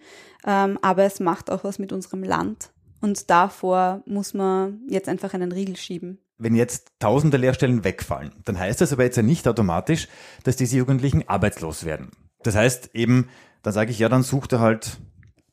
ähm, 0.46 0.78
aber 0.80 1.02
es 1.02 1.18
macht 1.18 1.50
auch 1.50 1.64
was 1.64 1.80
mit 1.80 1.92
unserem 1.92 2.22
Land. 2.22 2.70
Und 3.00 3.30
davor 3.30 4.02
muss 4.06 4.32
man 4.32 4.80
jetzt 4.88 5.08
einfach 5.08 5.34
einen 5.34 5.50
Riegel 5.50 5.76
schieben. 5.76 6.20
wenn 6.38 6.54
jetzt 6.54 6.92
tausende 7.00 7.36
Lehrstellen 7.36 7.84
wegfallen, 7.84 8.32
dann 8.44 8.58
heißt 8.58 8.80
das 8.80 8.92
aber 8.92 9.04
jetzt 9.04 9.16
ja 9.16 9.22
nicht 9.22 9.48
automatisch, 9.48 10.08
dass 10.44 10.56
diese 10.56 10.76
Jugendlichen 10.76 11.28
arbeitslos 11.28 11.84
werden. 11.84 12.10
Das 12.44 12.54
heißt 12.54 12.90
eben, 12.94 13.28
dann 13.62 13.72
sage 13.72 13.90
ich 13.90 13.98
ja, 13.98 14.08
dann 14.08 14.22
sucht 14.22 14.52
er 14.52 14.60
halt 14.60 14.98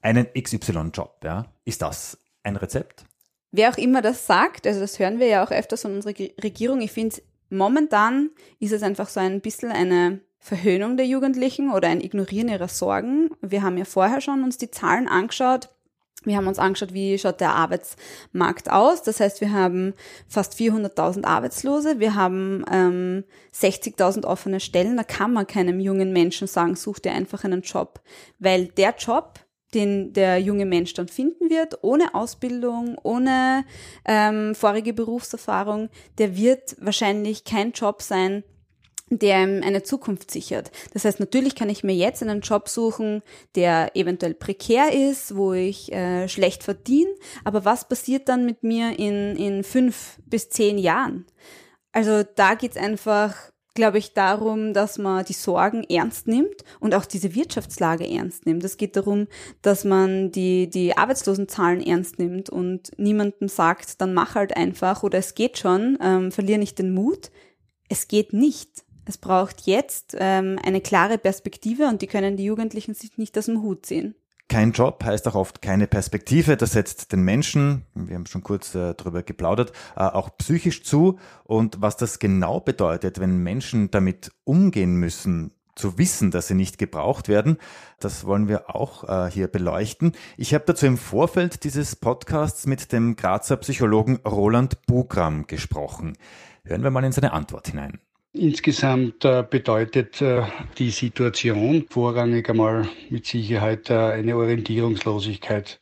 einen 0.01 0.27
XY-Job. 0.33 1.21
Ja? 1.23 1.45
Ist 1.65 1.81
das 1.81 2.17
ein 2.43 2.55
Rezept? 2.55 3.05
Wer 3.51 3.69
auch 3.69 3.77
immer 3.77 4.01
das 4.01 4.25
sagt, 4.25 4.65
also 4.65 4.79
das 4.79 4.97
hören 4.97 5.19
wir 5.19 5.27
ja 5.27 5.43
auch 5.43 5.51
öfters 5.51 5.81
von 5.81 5.93
unserer 5.93 6.13
Regierung, 6.41 6.81
ich 6.81 6.91
finde, 6.91 7.17
momentan 7.49 8.29
ist 8.59 8.71
es 8.71 8.81
einfach 8.81 9.09
so 9.09 9.19
ein 9.19 9.41
bisschen 9.41 9.71
eine 9.71 10.21
Verhöhnung 10.39 10.97
der 10.97 11.05
Jugendlichen 11.05 11.71
oder 11.71 11.89
ein 11.89 12.01
Ignorieren 12.01 12.49
ihrer 12.49 12.67
Sorgen. 12.67 13.29
Wir 13.41 13.61
haben 13.61 13.77
ja 13.77 13.85
vorher 13.85 14.21
schon 14.21 14.43
uns 14.43 14.57
die 14.57 14.71
Zahlen 14.71 15.07
angeschaut. 15.07 15.69
Wir 16.23 16.37
haben 16.37 16.47
uns 16.47 16.59
angeschaut, 16.59 16.93
wie 16.93 17.17
schaut 17.17 17.41
der 17.41 17.53
Arbeitsmarkt 17.55 18.71
aus. 18.71 19.03
Das 19.03 19.19
heißt, 19.19 19.41
wir 19.41 19.51
haben 19.51 19.93
fast 20.27 20.53
400.000 20.53 21.25
Arbeitslose, 21.25 21.99
wir 21.99 22.15
haben 22.15 22.63
ähm, 22.71 23.23
60.000 23.53 24.25
offene 24.25 24.59
Stellen. 24.59 24.97
Da 24.97 25.03
kann 25.03 25.33
man 25.33 25.47
keinem 25.47 25.79
jungen 25.79 26.13
Menschen 26.13 26.47
sagen, 26.47 26.75
such 26.75 26.99
dir 26.99 27.11
einfach 27.11 27.43
einen 27.43 27.61
Job, 27.61 28.01
weil 28.39 28.67
der 28.67 28.95
Job, 28.97 29.39
den 29.73 30.13
der 30.13 30.39
junge 30.39 30.65
Mensch 30.65 30.93
dann 30.93 31.07
finden 31.07 31.49
wird, 31.49 31.83
ohne 31.83 32.13
Ausbildung, 32.13 32.97
ohne 33.03 33.65
ähm, 34.05 34.55
vorige 34.55 34.93
Berufserfahrung, 34.93 35.89
der 36.17 36.35
wird 36.35 36.75
wahrscheinlich 36.79 37.43
kein 37.43 37.71
Job 37.71 38.01
sein, 38.01 38.43
der 39.11 39.43
ihm 39.43 39.61
eine 39.61 39.83
Zukunft 39.83 40.31
sichert. 40.31 40.71
Das 40.93 41.03
heißt, 41.03 41.19
natürlich 41.19 41.55
kann 41.55 41.69
ich 41.69 41.83
mir 41.83 41.93
jetzt 41.93 42.23
einen 42.23 42.41
Job 42.41 42.69
suchen, 42.69 43.21
der 43.55 43.95
eventuell 43.95 44.33
prekär 44.33 44.93
ist, 44.93 45.35
wo 45.35 45.53
ich 45.53 45.91
äh, 45.91 46.29
schlecht 46.29 46.63
verdiene, 46.63 47.11
aber 47.43 47.65
was 47.65 47.87
passiert 47.87 48.29
dann 48.29 48.45
mit 48.45 48.63
mir 48.63 48.97
in, 48.97 49.35
in 49.35 49.63
fünf 49.63 50.17
bis 50.25 50.49
zehn 50.49 50.77
Jahren? 50.77 51.25
Also 51.91 52.23
da 52.23 52.55
geht's 52.55 52.77
einfach, 52.77 53.35
glaube 53.73 53.97
ich, 53.97 54.13
darum, 54.13 54.73
dass 54.73 54.97
man 54.97 55.23
die 55.25 55.33
Sorgen 55.33 55.83
ernst 55.83 56.27
nimmt 56.27 56.63
und 56.79 56.93
auch 56.93 57.05
diese 57.05 57.35
Wirtschaftslage 57.35 58.09
ernst 58.09 58.45
nimmt. 58.45 58.63
Es 58.63 58.77
geht 58.77 58.95
darum, 58.95 59.27
dass 59.61 59.85
man 59.85 60.31
die, 60.31 60.69
die 60.69 60.97
Arbeitslosenzahlen 60.97 61.81
ernst 61.81 62.19
nimmt 62.19 62.49
und 62.49 62.91
niemandem 62.97 63.47
sagt, 63.47 64.01
dann 64.01 64.13
mach 64.13 64.35
halt 64.35 64.55
einfach 64.57 65.03
oder 65.03 65.19
es 65.19 65.35
geht 65.35 65.57
schon, 65.57 65.97
ähm, 66.01 66.31
verlier 66.31 66.57
nicht 66.57 66.79
den 66.79 66.93
Mut. 66.93 67.31
Es 67.87 68.07
geht 68.07 68.33
nicht. 68.33 68.83
Es 69.05 69.17
braucht 69.17 69.61
jetzt 69.61 70.15
ähm, 70.19 70.59
eine 70.63 70.81
klare 70.81 71.17
Perspektive 71.17 71.87
und 71.87 72.01
die 72.01 72.07
können 72.07 72.37
die 72.37 72.45
Jugendlichen 72.45 72.93
sich 72.93 73.17
nicht 73.17 73.37
aus 73.37 73.45
dem 73.45 73.61
Hut 73.61 73.85
ziehen. 73.85 74.15
Kein 74.51 74.73
Job 74.73 75.01
heißt 75.05 75.29
auch 75.29 75.35
oft 75.35 75.61
keine 75.61 75.87
Perspektive. 75.87 76.57
Das 76.57 76.73
setzt 76.73 77.13
den 77.13 77.21
Menschen, 77.21 77.85
wir 77.95 78.15
haben 78.15 78.25
schon 78.25 78.43
kurz 78.43 78.75
äh, 78.75 78.93
darüber 78.93 79.23
geplaudert, 79.23 79.71
äh, 79.95 80.01
auch 80.01 80.29
psychisch 80.39 80.83
zu. 80.83 81.17
Und 81.45 81.81
was 81.81 81.95
das 81.95 82.19
genau 82.19 82.59
bedeutet, 82.59 83.21
wenn 83.21 83.37
Menschen 83.37 83.91
damit 83.91 84.33
umgehen 84.43 84.95
müssen, 84.95 85.51
zu 85.75 85.97
wissen, 85.97 86.31
dass 86.31 86.49
sie 86.49 86.55
nicht 86.55 86.77
gebraucht 86.77 87.29
werden, 87.29 87.59
das 88.01 88.25
wollen 88.25 88.49
wir 88.49 88.75
auch 88.75 89.07
äh, 89.07 89.31
hier 89.31 89.47
beleuchten. 89.47 90.11
Ich 90.35 90.53
habe 90.53 90.65
dazu 90.67 90.85
im 90.85 90.97
Vorfeld 90.97 91.63
dieses 91.63 91.95
Podcasts 91.95 92.67
mit 92.67 92.91
dem 92.91 93.15
Grazer 93.15 93.55
Psychologen 93.55 94.17
Roland 94.27 94.85
Bugram 94.85 95.47
gesprochen. 95.47 96.17
Hören 96.65 96.83
wir 96.83 96.91
mal 96.91 97.05
in 97.05 97.13
seine 97.13 97.31
Antwort 97.31 97.69
hinein. 97.69 98.01
Insgesamt 98.33 99.25
äh, 99.25 99.43
bedeutet 99.49 100.21
äh, 100.21 100.43
die 100.77 100.89
Situation 100.89 101.85
vorrangig 101.89 102.49
einmal 102.49 102.87
mit 103.09 103.25
Sicherheit 103.25 103.89
äh, 103.89 103.93
eine 103.93 104.37
Orientierungslosigkeit. 104.37 105.81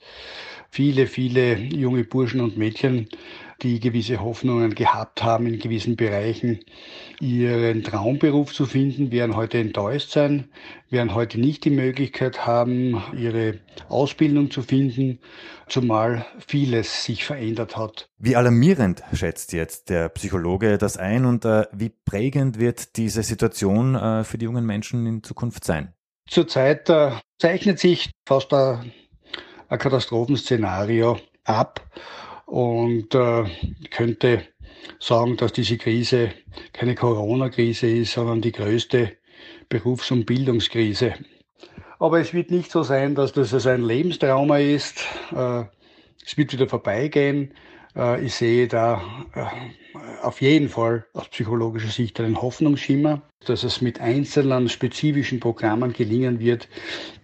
Viele, 0.71 1.05
viele 1.05 1.57
junge 1.57 2.03
Burschen 2.05 2.41
und 2.41 2.57
Mädchen 2.57 3.07
die 3.61 3.79
gewisse 3.79 4.21
Hoffnungen 4.21 4.75
gehabt 4.75 5.23
haben, 5.23 5.47
in 5.47 5.59
gewissen 5.59 5.95
Bereichen 5.95 6.59
ihren 7.19 7.83
Traumberuf 7.83 8.53
zu 8.53 8.65
finden, 8.65 9.11
werden 9.11 9.35
heute 9.35 9.59
enttäuscht 9.59 10.11
sein, 10.11 10.49
werden 10.89 11.13
heute 11.13 11.39
nicht 11.39 11.65
die 11.65 11.69
Möglichkeit 11.69 12.45
haben, 12.45 13.01
ihre 13.17 13.59
Ausbildung 13.89 14.51
zu 14.51 14.61
finden, 14.61 15.19
zumal 15.67 16.25
vieles 16.47 17.03
sich 17.03 17.25
verändert 17.25 17.77
hat. 17.77 18.09
Wie 18.17 18.35
alarmierend 18.35 19.03
schätzt 19.13 19.53
jetzt 19.53 19.89
der 19.89 20.09
Psychologe 20.09 20.77
das 20.77 20.97
ein 20.97 21.25
und 21.25 21.45
äh, 21.45 21.65
wie 21.71 21.89
prägend 21.89 22.59
wird 22.59 22.97
diese 22.97 23.23
Situation 23.23 23.95
äh, 23.95 24.23
für 24.23 24.37
die 24.37 24.45
jungen 24.45 24.65
Menschen 24.65 25.05
in 25.05 25.23
Zukunft 25.23 25.63
sein? 25.63 25.93
Zurzeit 26.27 26.89
äh, 26.89 27.11
zeichnet 27.39 27.79
sich 27.79 28.11
fast 28.27 28.53
ein, 28.53 28.91
ein 29.67 29.79
Katastrophenszenario 29.79 31.19
ab 31.43 31.81
und 32.49 33.13
äh, 33.13 33.45
könnte 33.91 34.43
sagen, 34.99 35.37
dass 35.37 35.53
diese 35.53 35.77
Krise 35.77 36.31
keine 36.73 36.95
Corona-Krise 36.95 37.87
ist, 37.87 38.13
sondern 38.13 38.41
die 38.41 38.51
größte 38.51 39.13
Berufs- 39.69 40.11
und 40.11 40.25
Bildungskrise. 40.25 41.13
Aber 41.99 42.19
es 42.19 42.33
wird 42.33 42.49
nicht 42.49 42.71
so 42.71 42.81
sein, 42.81 43.13
dass 43.13 43.33
das 43.33 43.67
ein 43.67 43.83
Lebenstrauma 43.83 44.57
ist. 44.57 45.05
Äh, 45.35 45.65
es 46.25 46.37
wird 46.37 46.53
wieder 46.53 46.67
vorbeigehen. 46.67 47.53
Äh, 47.95 48.25
ich 48.25 48.35
sehe 48.35 48.67
da 48.67 49.01
äh, 49.33 49.45
auf 50.21 50.41
jeden 50.41 50.69
Fall 50.69 51.05
aus 51.13 51.27
psychologischer 51.29 51.89
Sicht 51.89 52.19
einen 52.19 52.41
Hoffnungsschimmer, 52.41 53.21
dass 53.45 53.63
es 53.63 53.81
mit 53.81 53.99
einzelnen 53.99 54.69
spezifischen 54.69 55.39
Programmen 55.39 55.93
gelingen 55.93 56.39
wird, 56.39 56.67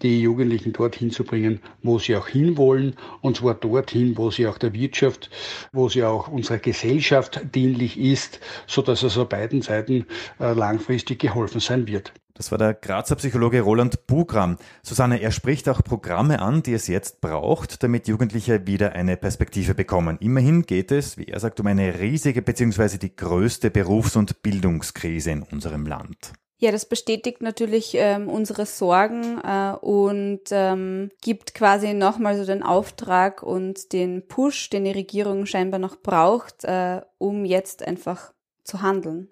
die 0.01 0.21
Jugendlichen 0.21 0.73
dorthin 0.73 1.11
zu 1.11 1.23
bringen, 1.23 1.61
wo 1.83 1.99
sie 1.99 2.15
auch 2.15 2.27
hinwollen, 2.27 2.95
und 3.21 3.37
zwar 3.37 3.55
dorthin, 3.55 4.17
wo 4.17 4.31
sie 4.31 4.47
auch 4.47 4.57
der 4.57 4.73
Wirtschaft, 4.73 5.29
wo 5.73 5.89
sie 5.89 6.03
auch 6.03 6.27
unserer 6.27 6.57
Gesellschaft 6.57 7.41
dienlich 7.53 7.99
ist, 7.99 8.39
so 8.65 8.81
dass 8.81 9.03
es 9.03 9.17
auf 9.17 9.29
beiden 9.29 9.61
Seiten 9.61 10.05
langfristig 10.39 11.19
geholfen 11.19 11.59
sein 11.59 11.87
wird. 11.87 12.13
Das 12.37 12.51
war 12.51 12.57
der 12.57 12.73
Grazer 12.73 13.15
Psychologe 13.15 13.61
Roland 13.61 14.07
Bugram. 14.07 14.57
Susanne, 14.83 15.21
er 15.21 15.31
spricht 15.31 15.69
auch 15.69 15.81
Programme 15.81 16.41
an, 16.41 16.63
die 16.63 16.73
es 16.73 16.87
jetzt 16.87 17.21
braucht, 17.21 17.81
damit 17.81 18.09
Jugendliche 18.09 18.67
wieder 18.67 18.91
eine 18.91 19.15
Perspektive 19.15 19.73
bekommen. 19.73 20.17
Immerhin 20.19 20.63
geht 20.63 20.91
es, 20.91 21.17
wie 21.17 21.29
er 21.29 21.39
sagt, 21.39 21.61
um 21.61 21.67
eine 21.67 21.97
riesige 21.97 22.41
bzw. 22.41 22.97
die 22.97 23.15
größte 23.15 23.71
Berufs- 23.71 24.17
und 24.17 24.43
Bildungskrise 24.43 25.31
in 25.31 25.43
unserem 25.43 25.85
Land. 25.85 26.33
Ja, 26.57 26.71
das 26.71 26.85
bestätigt 26.85 27.41
natürlich 27.41 27.93
ähm, 27.95 28.27
unsere 28.27 28.65
Sorgen 28.65 29.39
äh, 29.41 29.71
und 29.79 30.41
ähm, 30.51 31.11
gibt 31.21 31.53
quasi 31.53 31.93
nochmal 31.93 32.37
so 32.37 32.45
den 32.45 32.63
Auftrag 32.63 33.43
und 33.43 33.93
den 33.93 34.27
Push, 34.27 34.69
den 34.71 34.83
die 34.83 34.91
Regierung 34.91 35.45
scheinbar 35.45 35.79
noch 35.79 35.95
braucht, 35.95 36.65
äh, 36.65 36.99
um 37.17 37.45
jetzt 37.45 37.87
einfach 37.87 38.33
zu 38.65 38.81
handeln. 38.81 39.29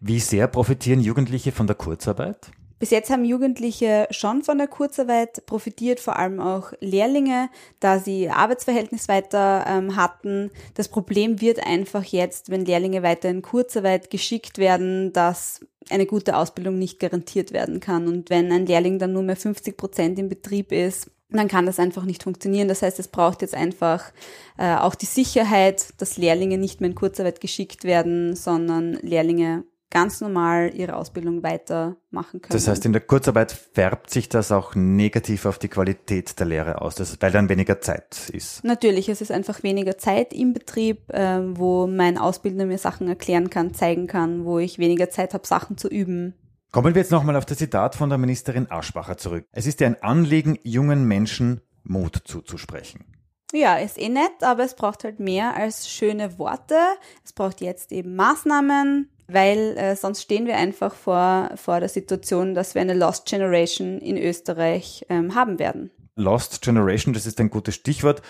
Wie 0.00 0.20
sehr 0.20 0.46
profitieren 0.46 1.00
Jugendliche 1.00 1.52
von 1.52 1.66
der 1.66 1.76
Kurzarbeit? 1.76 2.50
Bis 2.80 2.88
jetzt 2.88 3.10
haben 3.10 3.26
Jugendliche 3.26 4.08
schon 4.10 4.42
von 4.42 4.56
der 4.56 4.66
Kurzarbeit 4.66 5.44
profitiert, 5.44 6.00
vor 6.00 6.18
allem 6.18 6.40
auch 6.40 6.72
Lehrlinge, 6.80 7.50
da 7.78 7.98
sie 7.98 8.30
Arbeitsverhältnis 8.30 9.06
weiter 9.06 9.66
ähm, 9.68 9.96
hatten. 9.96 10.50
Das 10.72 10.88
Problem 10.88 11.42
wird 11.42 11.64
einfach 11.64 12.04
jetzt, 12.04 12.48
wenn 12.48 12.64
Lehrlinge 12.64 13.02
weiter 13.02 13.28
in 13.28 13.42
Kurzarbeit 13.42 14.08
geschickt 14.08 14.56
werden, 14.56 15.12
dass 15.12 15.60
eine 15.90 16.06
gute 16.06 16.34
Ausbildung 16.38 16.78
nicht 16.78 16.98
garantiert 16.98 17.52
werden 17.52 17.80
kann. 17.80 18.08
Und 18.08 18.30
wenn 18.30 18.50
ein 18.50 18.64
Lehrling 18.64 18.98
dann 18.98 19.12
nur 19.12 19.24
mehr 19.24 19.36
50 19.36 19.76
Prozent 19.76 20.18
im 20.18 20.30
Betrieb 20.30 20.72
ist, 20.72 21.10
dann 21.32 21.48
kann 21.48 21.66
das 21.66 21.78
einfach 21.78 22.04
nicht 22.04 22.22
funktionieren. 22.22 22.68
Das 22.68 22.82
heißt, 22.82 22.98
es 22.98 23.08
braucht 23.08 23.42
jetzt 23.42 23.54
einfach 23.54 24.12
äh, 24.58 24.74
auch 24.74 24.94
die 24.94 25.06
Sicherheit, 25.06 25.94
dass 25.98 26.16
Lehrlinge 26.16 26.58
nicht 26.58 26.80
mehr 26.80 26.90
in 26.90 26.96
Kurzarbeit 26.96 27.40
geschickt 27.40 27.84
werden, 27.84 28.34
sondern 28.34 28.94
Lehrlinge 29.02 29.64
ganz 29.90 30.20
normal 30.20 30.72
ihre 30.74 30.96
Ausbildung 30.96 31.42
weitermachen 31.42 32.40
können. 32.40 32.52
Das 32.52 32.68
heißt, 32.68 32.86
in 32.86 32.92
der 32.92 33.02
Kurzarbeit 33.02 33.50
färbt 33.50 34.10
sich 34.10 34.28
das 34.28 34.52
auch 34.52 34.74
negativ 34.74 35.46
auf 35.46 35.58
die 35.58 35.68
Qualität 35.68 36.38
der 36.38 36.46
Lehre 36.46 36.80
aus, 36.80 36.96
weil 37.20 37.32
dann 37.32 37.48
weniger 37.48 37.80
Zeit 37.80 38.30
ist. 38.32 38.64
Natürlich, 38.64 39.08
es 39.08 39.20
ist 39.20 39.32
einfach 39.32 39.62
weniger 39.62 39.98
Zeit 39.98 40.32
im 40.32 40.52
Betrieb, 40.52 41.10
äh, 41.12 41.40
wo 41.56 41.88
mein 41.88 42.18
Ausbildner 42.18 42.66
mir 42.66 42.78
Sachen 42.78 43.08
erklären 43.08 43.50
kann, 43.50 43.74
zeigen 43.74 44.06
kann, 44.06 44.44
wo 44.44 44.58
ich 44.60 44.78
weniger 44.78 45.10
Zeit 45.10 45.34
habe, 45.34 45.46
Sachen 45.46 45.76
zu 45.76 45.88
üben. 45.88 46.34
Kommen 46.72 46.94
wir 46.94 47.02
jetzt 47.02 47.10
nochmal 47.10 47.34
auf 47.34 47.46
das 47.46 47.58
Zitat 47.58 47.96
von 47.96 48.10
der 48.10 48.18
Ministerin 48.18 48.70
Aschbacher 48.70 49.16
zurück. 49.16 49.44
Es 49.50 49.66
ist 49.66 49.80
ja 49.80 49.88
ein 49.88 50.00
Anliegen, 50.04 50.56
jungen 50.62 51.04
Menschen 51.04 51.62
Mut 51.82 52.22
zuzusprechen. 52.24 53.04
Ja, 53.52 53.78
ist 53.78 53.98
eh 53.98 54.08
nett, 54.08 54.42
aber 54.42 54.62
es 54.62 54.76
braucht 54.76 55.02
halt 55.02 55.18
mehr 55.18 55.56
als 55.56 55.90
schöne 55.90 56.38
Worte. 56.38 56.76
Es 57.24 57.32
braucht 57.32 57.60
jetzt 57.60 57.90
eben 57.90 58.14
Maßnahmen, 58.14 59.10
weil 59.26 59.76
äh, 59.76 59.96
sonst 59.96 60.22
stehen 60.22 60.46
wir 60.46 60.56
einfach 60.56 60.94
vor, 60.94 61.50
vor 61.56 61.80
der 61.80 61.88
Situation, 61.88 62.54
dass 62.54 62.76
wir 62.76 62.82
eine 62.82 62.94
Lost 62.94 63.26
Generation 63.26 63.98
in 63.98 64.16
Österreich 64.16 65.04
ähm, 65.08 65.34
haben 65.34 65.58
werden. 65.58 65.90
Lost 66.14 66.62
Generation, 66.62 67.12
das 67.14 67.26
ist 67.26 67.40
ein 67.40 67.50
gutes 67.50 67.74
Stichwort. 67.74 68.22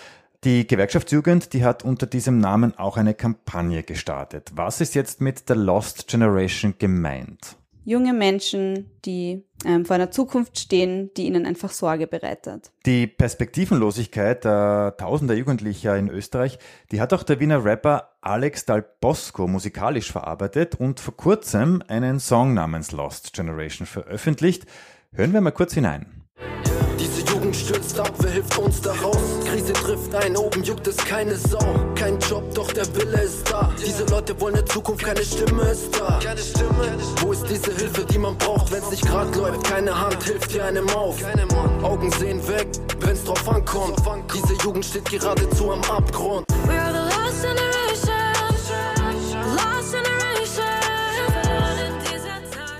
Die 0.43 0.65
Gewerkschaftsjugend, 0.65 1.53
die 1.53 1.63
hat 1.63 1.85
unter 1.85 2.07
diesem 2.07 2.39
Namen 2.39 2.75
auch 2.75 2.97
eine 2.97 3.13
Kampagne 3.13 3.83
gestartet. 3.83 4.49
Was 4.55 4.81
ist 4.81 4.95
jetzt 4.95 5.21
mit 5.21 5.47
der 5.47 5.57
Lost 5.57 6.07
Generation 6.07 6.73
gemeint? 6.79 7.57
Junge 7.83 8.13
Menschen, 8.13 8.89
die 9.05 9.43
ähm, 9.65 9.85
vor 9.85 9.95
einer 9.95 10.11
Zukunft 10.11 10.59
stehen, 10.59 11.11
die 11.15 11.25
ihnen 11.27 11.45
einfach 11.45 11.69
Sorge 11.69 12.07
bereitet. 12.07 12.71
Die 12.85 13.07
Perspektivenlosigkeit 13.07 14.43
der 14.43 14.95
tausender 14.97 15.35
Jugendlicher 15.35 15.97
in 15.97 16.09
Österreich, 16.09 16.59
die 16.91 17.01
hat 17.01 17.13
auch 17.13 17.23
der 17.23 17.39
Wiener 17.39 17.63
Rapper 17.63 18.11
Alex 18.21 18.65
Dal 18.65 18.85
Bosco 18.99 19.47
musikalisch 19.47 20.11
verarbeitet 20.11 20.75
und 20.75 20.99
vor 20.99 21.15
kurzem 21.15 21.83
einen 21.87 22.19
Song 22.19 22.53
namens 22.53 22.91
Lost 22.91 23.33
Generation 23.33 23.87
veröffentlicht. 23.87 24.65
Hören 25.13 25.33
wir 25.33 25.41
mal 25.41 25.51
kurz 25.51 25.73
hinein. 25.73 26.05
Stürzt 27.71 27.99
ab, 28.01 28.11
wer 28.19 28.31
hilft 28.31 28.57
uns 28.57 28.81
da 28.81 28.91
raus? 28.91 29.15
Krise 29.49 29.71
trifft 29.71 30.13
ein, 30.13 30.35
oben 30.35 30.61
juckt 30.61 30.85
es 30.87 30.97
keine 30.97 31.37
Sau. 31.37 31.57
Kein 31.95 32.19
Job, 32.19 32.43
doch 32.53 32.69
der 32.73 32.85
Wille 32.97 33.21
ist 33.21 33.49
da. 33.49 33.71
Diese 33.79 34.03
Leute 34.07 34.37
wollen 34.41 34.55
eine 34.55 34.65
Zukunft, 34.65 35.05
keine 35.05 35.23
Stimme 35.23 35.61
ist 35.69 35.97
da. 35.97 36.19
Keine 36.21 36.41
Stimme. 36.41 36.97
Wo 37.21 37.31
ist 37.31 37.45
diese 37.49 37.73
Hilfe, 37.73 38.03
die 38.03 38.17
man 38.17 38.37
braucht, 38.37 38.73
wenn's 38.73 38.91
nicht 38.91 39.07
grad 39.07 39.33
läuft? 39.37 39.63
Keine 39.63 39.97
Hand 39.97 40.21
hilft 40.21 40.53
dir 40.53 40.65
einem 40.65 40.89
auf. 40.89 41.15
Augen 41.81 42.11
sehen 42.19 42.45
weg, 42.49 42.67
wenn's 42.99 43.23
drauf 43.23 43.47
ankommt. 43.47 43.95
Diese 44.33 44.53
Jugend 44.65 44.83
steht 44.83 45.09
geradezu 45.09 45.71
am 45.71 45.81
Abgrund. 45.83 46.45
We 46.67 46.73
are 46.73 46.91
the 46.91 47.15
last 47.15 47.21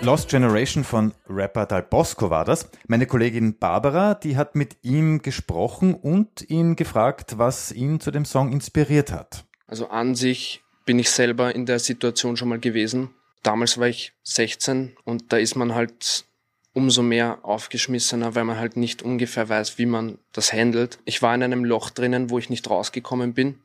Lost 0.04 0.30
Generation 0.30 0.84
von 0.84 1.14
Rapper 1.30 1.68
Dal 1.68 1.84
Bosco 1.84 2.32
war 2.32 2.44
das. 2.44 2.68
Meine 2.88 3.06
Kollegin 3.06 3.60
Barbara, 3.60 4.16
die 4.16 4.36
hat 4.36 4.56
mit 4.56 4.78
ihm 4.82 5.22
gesprochen 5.22 5.94
und 5.94 6.50
ihn 6.50 6.76
gefragt, 6.76 7.38
was 7.38 7.72
ihn 7.72 8.00
zu 8.00 8.10
dem 8.10 8.26
Song 8.26 8.52
inspiriert 8.52 9.12
hat. 9.12 9.46
Also 9.68 9.90
an 9.90 10.16
sich 10.16 10.64
bin 10.86 10.98
ich 10.98 11.12
selber 11.12 11.54
in 11.54 11.68
der 11.68 11.78
Situation 11.78 12.36
schon 12.36 12.50
mal 12.50 12.60
gewesen. 12.60 13.12
Damals 13.44 13.78
war 13.78 13.88
ich 13.88 14.14
16 14.24 14.98
und 15.04 15.32
da 15.32 15.38
ist 15.38 15.56
man 15.56 15.76
halt 15.76 16.26
umso 16.74 17.04
mehr 17.04 17.40
aufgeschmissener, 17.44 18.34
weil 18.34 18.46
man 18.46 18.58
halt 18.58 18.78
nicht 18.78 19.04
ungefähr 19.04 19.50
weiß, 19.50 19.78
wie 19.78 19.86
man 19.86 20.18
das 20.34 20.52
handelt. 20.52 20.98
Ich 21.06 21.22
war 21.22 21.36
in 21.36 21.44
einem 21.44 21.64
Loch 21.64 21.92
drinnen, 21.92 22.32
wo 22.32 22.40
ich 22.40 22.50
nicht 22.50 22.68
rausgekommen 22.68 23.34
bin 23.36 23.60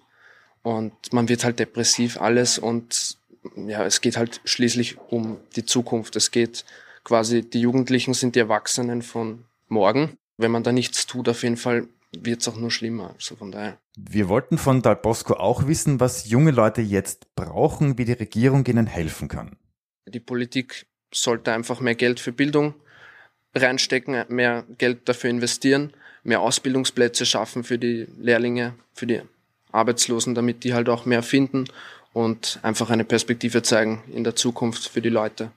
und 0.63 0.93
man 1.13 1.29
wird 1.29 1.45
halt 1.45 1.61
depressiv 1.61 2.21
alles 2.21 2.59
und 2.59 3.17
ja, 3.57 3.85
es 3.85 4.01
geht 4.01 4.17
halt 4.17 4.41
schließlich 4.45 4.99
um 5.09 5.39
die 5.57 5.65
Zukunft. 5.65 6.17
Es 6.17 6.31
geht 6.31 6.65
quasi, 7.05 7.43
die 7.43 7.61
Jugendlichen 7.61 8.15
sind 8.15 8.35
die 8.35 8.41
Erwachsenen 8.41 9.03
von 9.03 9.45
morgen. 9.69 10.17
Wenn 10.37 10.51
man 10.51 10.63
da 10.63 10.73
nichts 10.73 11.07
tut, 11.07 11.29
auf 11.29 11.43
jeden 11.43 11.57
Fall 11.57 11.89
wird 12.13 12.41
es 12.41 12.49
auch 12.49 12.57
nur 12.57 12.71
schlimmer. 12.71 13.15
Also 13.15 13.37
von 13.37 13.53
daher. 13.53 13.79
Wir 13.97 14.29
wollten 14.29 14.59
von 14.59 14.83
Dal 14.83 14.97
Bosco 14.97 15.35
auch 15.35 15.67
wissen, 15.67 16.01
was 16.01 16.29
junge 16.29 16.51
Leute 16.51 16.83
jetzt 16.83 17.35
brauchen, 17.35 17.99
wie 17.99 18.05
die 18.05 18.13
Regierung 18.13 18.65
ihnen 18.67 18.87
helfen 18.87 19.29
kann. 19.29 19.57
Die 20.07 20.21
Politik 20.21 20.87
sollte 21.13 21.53
einfach 21.53 21.81
mehr 21.81 21.95
Geld 21.95 22.21
für 22.21 22.33
Bildung 22.33 22.75
reinstecken, 23.55 24.25
mehr 24.29 24.65
Geld 24.77 25.09
dafür 25.09 25.31
investieren, 25.31 25.93
mehr 26.25 26.41
Ausbildungsplätze 26.41 27.25
schaffen 27.25 27.65
für 27.65 27.79
die 27.79 28.07
Lehrlinge, 28.19 28.75
für 28.93 29.07
die 29.07 29.23
Arbeitslosen, 29.73 30.35
damit 30.35 30.65
die 30.65 30.75
halt 30.75 30.89
auch 30.89 31.07
mehr 31.07 31.23
finden 31.23 31.65
und 32.17 32.61
einfach 32.63 32.89
eine 32.89 33.05
Perspektive 33.05 33.61
zeigen 33.61 34.03
in 34.11 34.25
der 34.25 34.35
Zukunft 34.35 34.89
für 34.89 35.03
die 35.03 35.11
Leute. 35.11 35.51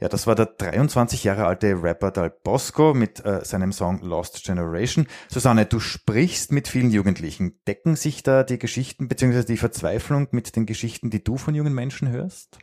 Ja, 0.00 0.08
das 0.08 0.26
war 0.26 0.34
der 0.34 0.46
23 0.46 1.22
Jahre 1.22 1.44
alte 1.44 1.82
Rapper 1.82 2.10
Dal 2.10 2.30
Bosco 2.30 2.94
mit 2.94 3.22
äh, 3.26 3.44
seinem 3.44 3.72
Song 3.72 4.00
Lost 4.00 4.42
Generation. 4.42 5.06
Susanne, 5.28 5.66
du 5.66 5.80
sprichst 5.80 6.50
mit 6.50 6.66
vielen 6.66 6.90
Jugendlichen. 6.90 7.60
Decken 7.68 7.94
sich 7.94 8.22
da 8.22 8.42
die 8.42 8.58
Geschichten 8.58 9.08
bzw. 9.08 9.44
die 9.44 9.58
Verzweiflung 9.58 10.28
mit 10.30 10.56
den 10.56 10.64
Geschichten, 10.64 11.10
die 11.10 11.22
du 11.22 11.36
von 11.36 11.54
jungen 11.54 11.74
Menschen 11.74 12.08
hörst? 12.08 12.56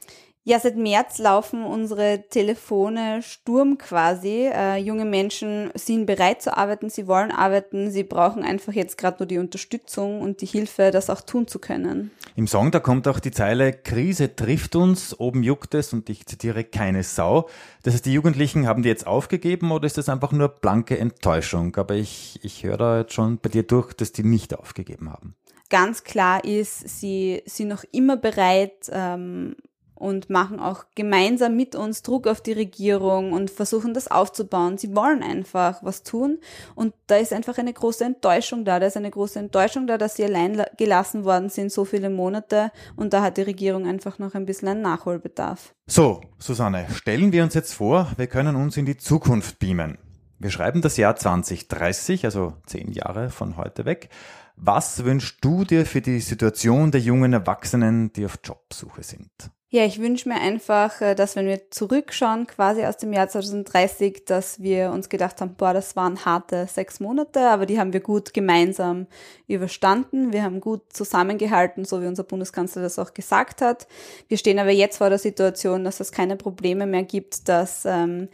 Ja, 0.48 0.60
seit 0.60 0.78
März 0.78 1.18
laufen 1.18 1.64
unsere 1.64 2.26
Telefone 2.30 3.24
Sturm 3.24 3.80
quasi. 3.80 4.48
Äh, 4.54 4.78
junge 4.78 5.04
Menschen 5.04 5.72
sind 5.74 6.06
bereit 6.06 6.44
zu 6.44 6.56
arbeiten, 6.56 6.92
sie 6.92 7.08
wollen 7.08 7.32
arbeiten, 7.32 7.90
sie 7.90 8.04
brauchen 8.04 8.44
einfach 8.44 8.74
jetzt 8.74 9.00
gerade 9.00 9.18
nur 9.18 9.26
die 9.26 9.40
Unterstützung 9.40 10.22
und 10.22 10.42
die 10.42 10.46
Hilfe, 10.46 10.92
das 10.92 11.10
auch 11.10 11.22
tun 11.22 11.48
zu 11.48 11.58
können. 11.58 12.12
Im 12.36 12.46
Song, 12.46 12.70
da 12.70 12.80
kommt 12.80 13.08
auch 13.08 13.20
die 13.20 13.32
Zeile, 13.32 13.74
Krise 13.74 14.36
trifft 14.36 14.76
uns, 14.76 15.20
oben 15.20 15.42
juckt 15.42 15.74
es 15.74 15.94
und 15.94 16.12
ich 16.12 16.28
zitiere, 16.28 16.64
keine 16.64 17.02
Sau. 17.02 17.50
Das 17.82 17.96
heißt, 17.96 18.06
die 18.06 18.14
Jugendlichen 18.14 18.68
haben 18.68 18.84
die 18.84 18.90
jetzt 18.90 19.08
aufgegeben 19.08 19.72
oder 19.72 19.88
ist 19.88 19.98
das 19.98 20.10
einfach 20.10 20.32
nur 20.32 20.50
blanke 20.50 21.00
Enttäuschung? 21.00 21.76
Aber 21.76 21.96
ich, 21.96 22.40
ich 22.44 22.64
höre 22.64 22.78
da 22.78 23.00
jetzt 23.00 23.14
schon 23.14 23.40
bei 23.40 23.50
dir 23.50 23.64
durch, 23.64 23.94
dass 23.94 24.12
die 24.12 24.24
nicht 24.24 24.56
aufgegeben 24.56 25.12
haben. 25.12 25.36
Ganz 25.72 26.04
klar 26.04 26.46
ist, 26.46 26.88
sie 26.88 27.42
sind 27.48 27.70
noch 27.70 27.84
immer 27.92 28.18
bereit, 28.18 28.92
ähm, 28.92 29.56
und 29.96 30.30
machen 30.30 30.60
auch 30.60 30.86
gemeinsam 30.94 31.56
mit 31.56 31.76
uns 31.76 32.04
Druck 32.04 32.28
auf 32.28 32.42
die 32.42 32.52
Regierung 32.52 33.32
und 33.34 33.50
versuchen 33.50 33.94
das 33.94 34.10
aufzubauen. 34.10 34.78
Sie 34.78 34.96
wollen 34.96 35.24
einfach 35.24 35.82
was 35.82 36.04
tun 36.04 36.40
und 36.76 36.94
da 37.08 37.16
ist 37.16 37.34
einfach 37.34 37.58
eine 37.58 37.74
große 37.74 38.04
Enttäuschung 38.04 38.66
da. 38.66 38.80
Da 38.80 38.88
ist 38.88 38.98
eine 38.98 39.12
große 39.12 39.40
Enttäuschung 39.40 39.88
da, 39.88 39.98
dass 39.98 40.16
sie 40.16 40.26
allein 40.26 40.62
gelassen 40.78 41.24
worden 41.24 41.50
sind 41.50 41.72
so 41.72 41.86
viele 41.86 42.10
Monate 42.10 42.72
und 42.96 43.14
da 43.14 43.22
hat 43.22 43.38
die 43.38 43.44
Regierung 43.44 43.88
einfach 43.88 44.20
noch 44.20 44.36
ein 44.36 44.46
bisschen 44.46 44.68
einen 44.68 44.82
Nachholbedarf. 44.82 45.74
So, 45.88 46.22
Susanne, 46.40 46.88
stellen 46.94 47.32
wir 47.32 47.44
uns 47.44 47.54
jetzt 47.54 47.74
vor, 47.74 48.12
wir 48.18 48.28
können 48.28 48.56
uns 48.56 48.78
in 48.78 48.86
die 48.86 48.98
Zukunft 48.98 49.60
beamen. 49.60 49.98
Wir 50.38 50.52
schreiben 50.52 50.82
das 50.82 50.98
Jahr 50.98 51.16
2030, 51.16 52.26
also 52.26 52.54
zehn 52.66 52.92
Jahre 52.92 53.30
von 53.30 53.56
heute 53.56 53.86
weg. 53.86 54.10
Was 54.58 55.04
wünschst 55.04 55.38
du 55.42 55.64
dir 55.64 55.86
für 55.86 56.02
die 56.02 56.20
Situation 56.20 56.92
der 56.92 57.02
jungen 57.02 57.34
Erwachsenen, 57.34 58.12
die 58.14 58.26
auf 58.26 58.40
Jobsuche 58.44 59.04
sind? 59.04 59.32
Ja, 59.76 59.84
ich 59.84 60.00
wünsche 60.00 60.30
mir 60.30 60.40
einfach, 60.40 61.02
äh, 61.02 61.16
dass 61.16 61.36
wenn 61.36 61.48
wir 61.48 61.70
zurückschauen, 61.70 62.48
quasi 62.48 62.86
aus 62.86 62.96
dem 62.96 63.12
Jahr 63.12 63.28
2030, 63.28 64.24
dass 64.24 64.62
wir 64.62 64.90
uns 64.92 65.10
gedacht 65.10 65.42
haben, 65.42 65.56
boah, 65.56 65.74
das 65.74 65.98
waren 65.98 66.24
harte 66.24 66.66
sechs 66.68 67.02
Monate, 67.02 67.42
aber 67.50 67.66
die 67.66 67.78
haben 67.78 67.92
wir 67.92 68.00
gut 68.00 68.34
gemeinsam 68.34 69.06
überstanden. 69.50 70.32
Wir 70.32 70.44
haben 70.44 70.62
gut 70.62 70.94
zusammengehalten, 70.94 71.84
so 71.84 72.02
wie 72.02 72.08
unser 72.08 72.24
Bundeskanzler 72.24 72.84
das 72.84 72.98
auch 73.00 73.14
gesagt 73.14 73.62
hat. 73.62 73.86
Wir 74.30 74.38
stehen 74.38 74.60
aber 74.60 74.72
jetzt 74.72 75.00
vor 75.00 75.10
der 75.10 75.20
Situation, 75.20 75.84
dass 75.84 76.00
es 76.00 76.14
keine 76.14 76.38
Probleme 76.38 76.86
mehr 76.86 77.04
gibt, 77.04 77.50
dass 77.50 77.84
ähm, 77.84 78.30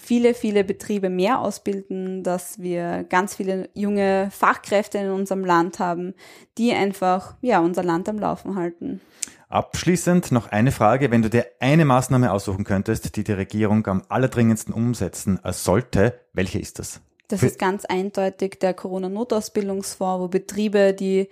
viele, 0.00 0.34
viele 0.34 0.64
Betriebe 0.64 1.10
mehr 1.10 1.40
ausbilden, 1.40 2.22
dass 2.22 2.58
wir 2.58 3.04
ganz 3.04 3.34
viele 3.36 3.68
junge 3.74 4.28
Fachkräfte 4.30 4.98
in 4.98 5.10
unserem 5.10 5.44
Land 5.44 5.78
haben, 5.78 6.14
die 6.58 6.72
einfach, 6.72 7.36
ja, 7.40 7.60
unser 7.60 7.82
Land 7.82 8.08
am 8.08 8.18
Laufen 8.18 8.56
halten. 8.56 9.00
Abschließend 9.48 10.30
noch 10.30 10.48
eine 10.48 10.70
Frage. 10.70 11.10
Wenn 11.10 11.22
du 11.22 11.30
dir 11.30 11.46
eine 11.58 11.84
Maßnahme 11.84 12.32
aussuchen 12.32 12.64
könntest, 12.64 13.16
die 13.16 13.24
die 13.24 13.32
Regierung 13.32 13.86
am 13.88 14.02
allerdringendsten 14.08 14.72
umsetzen 14.72 15.40
sollte, 15.50 16.20
welche 16.32 16.60
ist 16.60 16.78
das? 16.78 17.00
Das 17.26 17.42
ist 17.44 17.58
ganz 17.58 17.84
eindeutig 17.84 18.58
der 18.60 18.74
Corona-Notausbildungsfonds, 18.74 20.20
wo 20.20 20.28
Betriebe, 20.28 20.92
die 20.92 21.28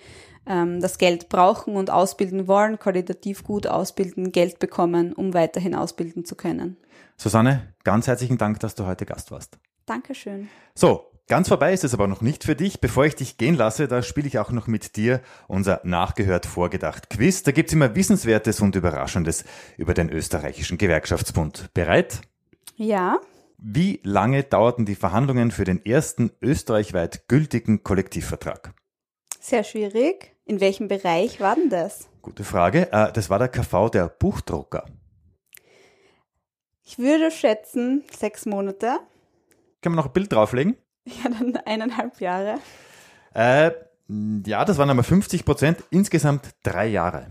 ähm, 0.47 0.81
das 0.81 0.99
Geld 0.99 1.29
brauchen 1.29 1.77
und 1.77 1.91
ausbilden 1.91 2.47
wollen, 2.49 2.79
qualitativ 2.79 3.45
gut 3.45 3.67
ausbilden, 3.67 4.33
Geld 4.33 4.59
bekommen, 4.59 5.13
um 5.13 5.35
weiterhin 5.35 5.75
ausbilden 5.75 6.25
zu 6.25 6.37
können. 6.37 6.77
Susanne, 7.17 7.75
ganz 7.89 8.07
herzlichen 8.07 8.37
Dank, 8.37 8.61
dass 8.61 8.75
du 8.75 8.85
heute 8.85 9.07
Gast 9.07 9.31
warst. 9.31 9.59
Dankeschön. 9.87 10.51
So, 10.75 11.07
Ganz 11.27 11.49
vorbei 11.49 11.73
ist 11.75 11.85
es 11.85 11.93
aber 11.93 12.07
noch 12.07 12.23
nicht 12.23 12.45
für 12.45 12.55
dich. 12.55 12.81
Bevor 12.81 13.05
ich 13.05 13.15
dich 13.15 13.37
gehen 13.37 13.55
lasse, 13.55 13.87
da 13.87 14.03
spiele 14.03 14.27
ich 14.27 14.39
auch 14.39 14.51
noch 14.51 14.67
mit 14.67 14.97
dir 14.97 15.21
unser 15.47 15.81
Nachgehört 15.85 16.45
Vorgedacht 16.47 17.09
Quiz. 17.11 17.43
Da 17.43 17.53
gibt's 17.53 17.73
immer 17.73 17.95
Wissenswertes 17.95 18.61
und 18.61 18.77
Überraschendes 18.77 19.45
über 19.77 19.93
den 19.93 20.11
österreichischen 20.11 20.79
Gewerkschaftsbund. 20.79 21.71
Bereit? 21.73 22.23
Ja. 22.77 23.21
Wie 23.59 24.01
lange 24.05 24.43
dauerten 24.43 24.87
die 24.87 24.95
Verhandlungen 24.95 25.51
für 25.51 25.65
den 25.65 25.85
ersten 25.85 26.31
österreichweit 26.43 27.29
gültigen 27.29 27.83
Kollektivvertrag? 27.83 28.73
Sehr 29.41 29.65
schwierig. 29.65 30.35
In 30.47 30.61
welchem 30.61 30.89
Bereich 30.89 31.41
war 31.41 31.57
denn 31.57 31.71
das? 31.71 32.09
Gute 32.23 32.45
Frage. 32.45 32.91
Äh, 32.93 33.13
das 33.13 33.29
war 33.29 33.39
der 33.39 33.49
KV 33.49 33.91
der 33.91 34.09
Buchdrucker. 34.09 34.87
Ich 36.89 36.99
würde 36.99 37.31
schätzen 37.31 38.03
sechs 38.19 38.47
Monate. 38.47 38.99
Kann 39.83 39.93
man 39.93 39.97
noch 39.97 40.07
ein 40.07 40.13
Bild 40.13 40.33
drauflegen? 40.33 40.77
Ja, 41.05 41.31
dann 41.31 41.57
eineinhalb 41.65 42.21
Jahre. 42.21 42.57
Äh, 43.33 43.71
ja, 44.47 44.65
das 44.67 44.77
waren 44.77 44.91
einmal 44.91 45.05
50 45.05 45.47
Prozent, 45.47 45.83
insgesamt 45.89 46.51
drei 46.63 46.87
Jahre. 46.87 47.27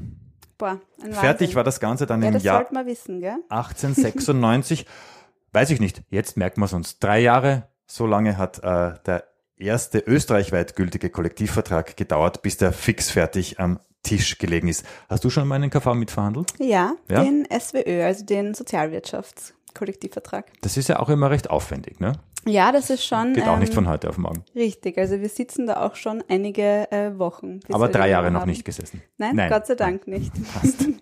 Boah, 0.58 0.80
ein 1.04 1.14
Fertig 1.14 1.54
war 1.54 1.64
das 1.64 1.80
Ganze 1.80 2.08
dann 2.08 2.24
ja, 2.24 2.30
im 2.30 2.38
Jahr 2.40 2.68
wissen, 2.88 3.20
gell? 3.20 3.38
1896. 3.50 4.88
Weiß 5.54 5.70
ich 5.70 5.80
nicht, 5.80 6.02
jetzt 6.10 6.38
merkt 6.38 6.58
man 6.58 6.66
es 6.66 6.74
uns. 6.74 6.98
Drei 6.98 7.20
Jahre, 7.20 7.68
so 7.86 8.08
lange 8.08 8.38
hat 8.38 8.58
äh, 8.64 8.94
der 9.06 9.26
erste 9.56 10.00
österreichweit 10.00 10.76
gültige 10.76 11.12
Kollektivvertrag 11.12 11.98
gedauert, 11.98 12.42
bis 12.42 12.58
der 12.58 12.74
fix 12.74 13.12
fertig 13.12 13.60
am 13.60 13.80
Tisch 14.08 14.38
gelegen 14.38 14.68
ist. 14.68 14.86
Hast 15.10 15.24
du 15.24 15.30
schon 15.30 15.48
mal 15.48 15.56
einen 15.56 15.70
KV 15.70 15.94
mitverhandelt? 15.94 16.54
Ja, 16.60 16.94
ja? 17.10 17.24
den 17.24 17.48
SWÖ, 17.52 18.04
also 18.04 18.26
den 18.26 18.54
Sozialwirtschaftskollektivvertrag. 18.54 20.46
Das 20.62 20.78
ist 20.78 20.90
ja 20.90 21.00
auch 21.00 21.10
immer 21.10 21.30
recht 21.30 21.50
aufwendig, 21.50 22.00
ne? 22.00 22.14
Ja, 22.46 22.72
das 22.72 22.90
ist 22.90 23.04
schon. 23.04 23.34
Geht 23.34 23.48
auch 23.48 23.60
nicht 23.60 23.70
ähm, 23.70 23.76
von 23.76 23.88
heute 23.90 24.10
auf 24.10 24.18
morgen. 24.18 24.46
Richtig, 24.56 24.98
also 24.98 25.20
wir 25.20 25.28
sitzen 25.28 25.68
da 25.68 25.86
auch 25.86 25.96
schon 25.96 26.24
einige 26.30 26.90
äh, 26.92 27.18
Wochen. 27.20 27.60
Aber 27.72 27.90
drei 27.90 28.10
Jahre 28.10 28.32
noch 28.32 28.46
nicht 28.46 28.64
gesessen. 28.64 29.02
Nein, 29.18 29.36
Nein, 29.36 29.50
Gott 29.50 29.68
sei 29.68 29.76
Dank 29.76 30.08
nicht. 30.08 30.32
Passt. 30.54 30.86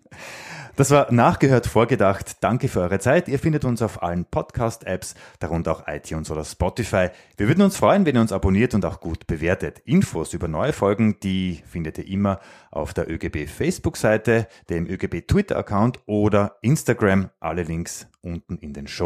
Das 0.77 0.91
war 0.91 1.09
nachgehört 1.09 1.67
vorgedacht. 1.67 2.43
Danke 2.43 2.67
für 2.67 2.81
eure 2.81 2.99
Zeit. 2.99 3.29
Ihr 3.29 3.39
findet 3.39 3.63
uns 3.63 3.81
auf 3.81 4.03
allen 4.03 4.25
Podcast-Apps, 4.25 5.15
darunter 5.39 5.71
auch 5.71 5.87
iTunes 5.87 6.29
oder 6.29 6.43
Spotify. 6.43 7.11
Wir 7.37 7.47
würden 7.47 7.61
uns 7.61 7.77
freuen, 7.77 8.05
wenn 8.05 8.15
ihr 8.15 8.21
uns 8.21 8.33
abonniert 8.33 8.73
und 8.73 8.83
auch 8.83 8.99
gut 8.99 9.25
bewertet. 9.25 9.79
Infos 9.85 10.33
über 10.33 10.49
neue 10.49 10.73
Folgen, 10.73 11.17
die 11.21 11.63
findet 11.65 11.97
ihr 11.97 12.07
immer 12.09 12.41
auf 12.71 12.93
der 12.93 13.09
ÖGB 13.09 13.47
Facebook-Seite, 13.47 14.47
dem 14.69 14.85
ÖGB 14.85 15.25
Twitter-Account 15.25 15.99
oder 16.07 16.57
Instagram. 16.61 17.29
Alle 17.39 17.63
Links 17.63 18.07
unten 18.25 18.57
in 18.57 18.73
den 18.73 18.87
Show. 18.87 19.05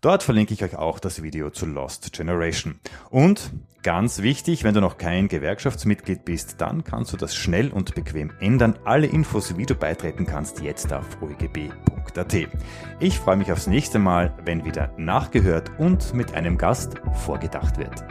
Dort 0.00 0.22
verlinke 0.22 0.52
ich 0.52 0.64
euch 0.64 0.76
auch 0.76 0.98
das 0.98 1.22
Video 1.22 1.50
zu 1.50 1.66
Lost 1.66 2.12
Generation. 2.12 2.80
Und 3.08 3.52
ganz 3.82 4.22
wichtig, 4.22 4.64
wenn 4.64 4.74
du 4.74 4.80
noch 4.80 4.98
kein 4.98 5.28
Gewerkschaftsmitglied 5.28 6.24
bist, 6.24 6.60
dann 6.60 6.84
kannst 6.84 7.12
du 7.12 7.16
das 7.16 7.34
schnell 7.34 7.70
und 7.70 7.94
bequem 7.94 8.32
ändern. 8.40 8.78
Alle 8.84 9.06
Infos, 9.06 9.56
wie 9.56 9.66
du 9.66 9.74
beitreten 9.74 10.26
kannst, 10.26 10.60
jetzt 10.60 10.92
auf 10.92 11.22
oegb.at. 11.22 12.36
Ich 12.98 13.18
freue 13.18 13.36
mich 13.36 13.52
aufs 13.52 13.66
nächste 13.66 13.98
Mal, 13.98 14.36
wenn 14.44 14.64
wieder 14.64 14.92
nachgehört 14.98 15.70
und 15.78 16.12
mit 16.12 16.34
einem 16.34 16.58
Gast 16.58 17.00
vorgedacht 17.24 17.78
wird. 17.78 18.04